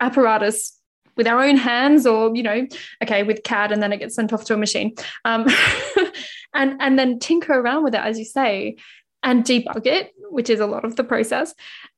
[0.00, 0.76] apparatus
[1.16, 2.66] with our own hands or you know
[3.02, 4.94] okay with cad and then it gets sent off to a machine
[5.26, 5.46] um,
[6.54, 8.76] and and then tinker around with it as you say
[9.22, 11.54] and debug it which is a lot of the process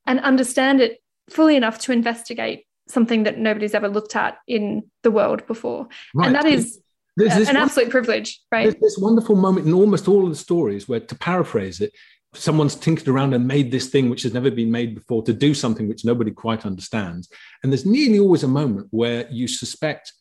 [0.07, 0.99] and understand it
[1.29, 6.27] fully enough to investigate something that nobody's ever looked at in the world before Right.
[6.27, 6.79] and that is
[7.15, 10.89] There's an absolute privilege right There's this wonderful moment in almost all of the stories
[10.89, 11.93] where, to paraphrase it,
[12.35, 15.53] someone's tinkered around and made this thing which has never been made before to do
[15.53, 17.29] something which nobody quite understands.
[17.61, 20.11] And there's nearly always a moment where you suspect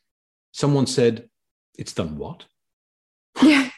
[0.52, 1.28] someone said,
[1.78, 2.44] It's done what?
[3.42, 3.70] yeah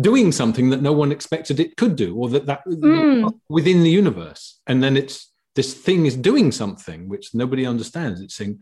[0.00, 3.32] doing something that no one expected it could do, or that, that Mm.
[3.48, 4.60] within the universe.
[4.66, 8.20] And then it's this thing is doing something which nobody understands.
[8.20, 8.60] It's saying,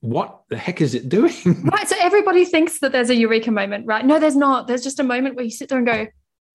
[0.00, 1.34] What the heck is it doing?
[1.72, 1.88] Right.
[1.88, 4.04] So everybody thinks that there's a eureka moment, right?
[4.06, 4.66] No, there's not.
[4.68, 6.06] There's just a moment where you sit there and go,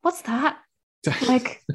[0.02, 0.58] what's that?
[1.28, 1.62] Like,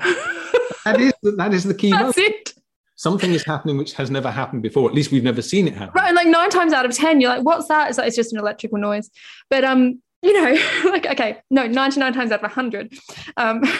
[0.84, 2.16] that is that is the key moment.
[2.16, 2.54] that's it.
[2.96, 4.88] something is happening which has never happened before.
[4.88, 5.92] At least we've never seen it happen.
[5.94, 6.06] Right.
[6.08, 7.88] And like nine times out of 10, you're like, what's that?
[7.90, 9.10] It's like, it's just an electrical noise.
[9.50, 10.58] But, um, you know,
[10.90, 12.92] like, okay, no, 99 times out of 100.
[13.36, 13.62] Um,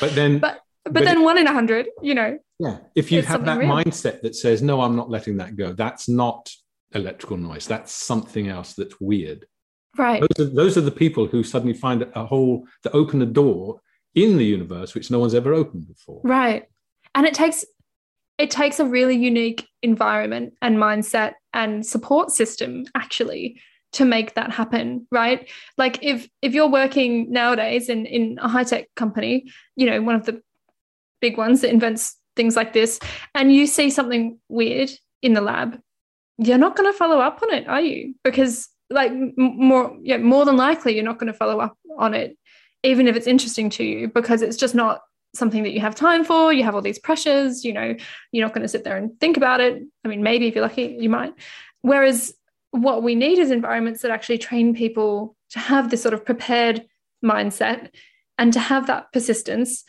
[0.00, 3.22] But then, but, but, but then one in a 100, you know, yeah, if you
[3.22, 3.68] have that real.
[3.68, 6.50] mindset that says, "No, I'm not letting that go," that's not
[6.94, 7.66] electrical noise.
[7.66, 9.46] That's something else that's weird.
[9.96, 10.20] right.
[10.20, 13.80] Those are, those are the people who suddenly find a hole to open a door
[14.14, 16.20] in the universe which no one's ever opened before.
[16.24, 16.64] Right.
[17.14, 17.64] And it takes
[18.38, 23.60] it takes a really unique environment and mindset and support system actually
[23.94, 25.48] to make that happen, right?
[25.76, 30.26] Like if if you're working nowadays in in a high-tech company, you know, one of
[30.26, 30.42] the
[31.20, 32.98] big ones that invents things like this
[33.34, 34.90] and you see something weird
[35.22, 35.80] in the lab,
[36.38, 38.14] you're not going to follow up on it, are you?
[38.24, 42.36] Because like more yeah, more than likely you're not going to follow up on it
[42.82, 45.00] even if it's interesting to you because it's just not
[45.34, 47.94] something that you have time for you have all these pressures you know
[48.30, 50.62] you're not going to sit there and think about it i mean maybe if you're
[50.62, 51.32] lucky you might
[51.80, 52.34] whereas
[52.74, 56.84] what we need is environments that actually train people to have this sort of prepared
[57.24, 57.90] mindset
[58.36, 59.84] and to have that persistence.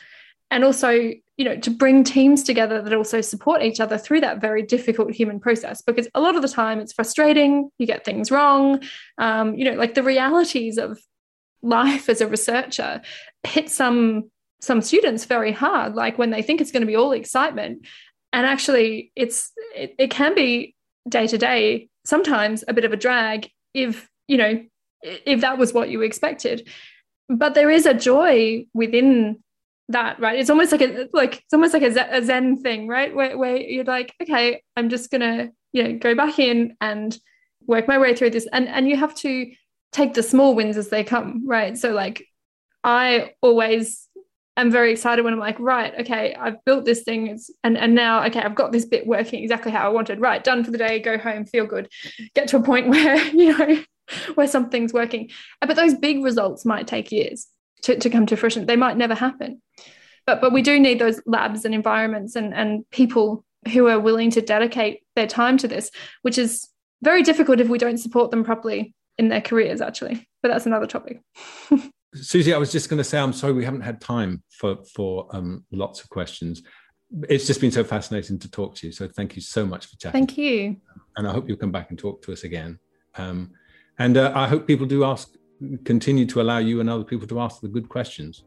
[0.51, 0.91] And also
[1.37, 5.11] you know to bring teams together that also support each other through that very difficult
[5.11, 5.81] human process.
[5.81, 8.83] Because a lot of the time it's frustrating you get things wrong.
[9.17, 10.99] Um, you know like the realities of
[11.63, 13.01] life as a researcher
[13.43, 14.29] hit some
[14.61, 17.87] some students very hard like when they think it's going to be all excitement.
[18.31, 20.74] And actually it's it, it can be
[21.07, 24.63] day to day sometimes a bit of a drag if you know
[25.03, 26.67] if that was what you expected.
[27.29, 29.43] But there is a joy within
[29.89, 30.39] that right?
[30.39, 33.15] It's almost like a like it's almost like a zen, thing right?
[33.15, 37.17] Where, where you're like okay i'm just gonna you know go back in and
[37.67, 38.47] work my way through this.
[38.51, 39.51] And and you have to
[39.91, 41.77] take the small wins as they come right?
[41.77, 42.25] So like
[42.83, 44.07] i always
[44.57, 47.93] am very excited when i'm like right okay i've built this thing it's, and and
[47.93, 50.19] now okay i've got this bit working exactly how i wanted.
[50.19, 51.89] Right done for the day go home feel good.
[52.33, 53.83] Get to a point where you know
[54.35, 55.31] where something's working.
[55.61, 57.47] Uh, but those big results might take years
[57.83, 58.65] to, to come to fruition.
[58.65, 59.61] They might never happen.
[60.25, 63.43] But but we do need those labs and environments and and people
[63.73, 65.89] who are willing to dedicate their time to this
[66.21, 66.67] which is
[67.01, 70.27] very difficult if we don't support them properly in their careers actually.
[70.41, 71.21] But that's another topic
[72.15, 75.27] Suzie, I was just going to say, I'm sorry we haven't had time for for
[75.31, 76.63] um, lots of questions.
[77.29, 78.93] It's just been so fascinating to talk to you.
[78.93, 80.19] So thank you so much for chatting.
[80.19, 80.77] thank you
[81.17, 82.79] and I hope you'll come back and talk to us again.
[83.17, 83.51] Um,
[83.99, 85.29] And uh, I hope people do ask,
[85.85, 88.43] continue to allow you and other people to ask the good questions.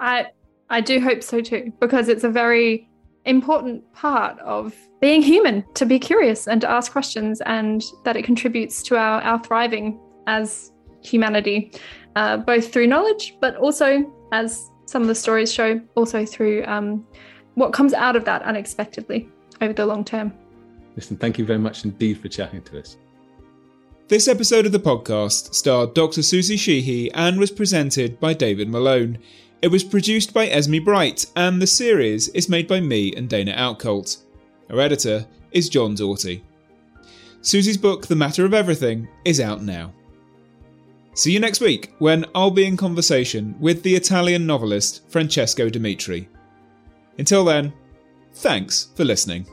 [0.00, 0.26] I
[0.70, 2.88] I do hope so too, because it's a very
[3.24, 8.24] important part of being human to be curious and to ask questions, and that it
[8.24, 11.72] contributes to our, our thriving as humanity,
[12.16, 17.06] uh, both through knowledge, but also, as some of the stories show, also through um,
[17.54, 19.28] what comes out of that unexpectedly
[19.60, 20.32] over the long term.
[20.96, 22.96] Listen, thank you very much indeed for chatting to us.
[24.08, 26.22] This episode of the podcast starred Dr.
[26.22, 29.18] Suzie Sheehy and was presented by David Malone.
[29.62, 33.52] It was produced by Esme Bright, and the series is made by me and Dana
[33.52, 34.22] Outcolt.
[34.70, 36.44] Our editor is John Doughty.
[37.42, 39.92] Suzie's book, The Matter of Everything, is out now.
[41.16, 46.28] See you next week when I'll be in conversation with the Italian novelist Francesco Dimitri.
[47.18, 47.72] Until then,
[48.34, 49.46] thanks for listening.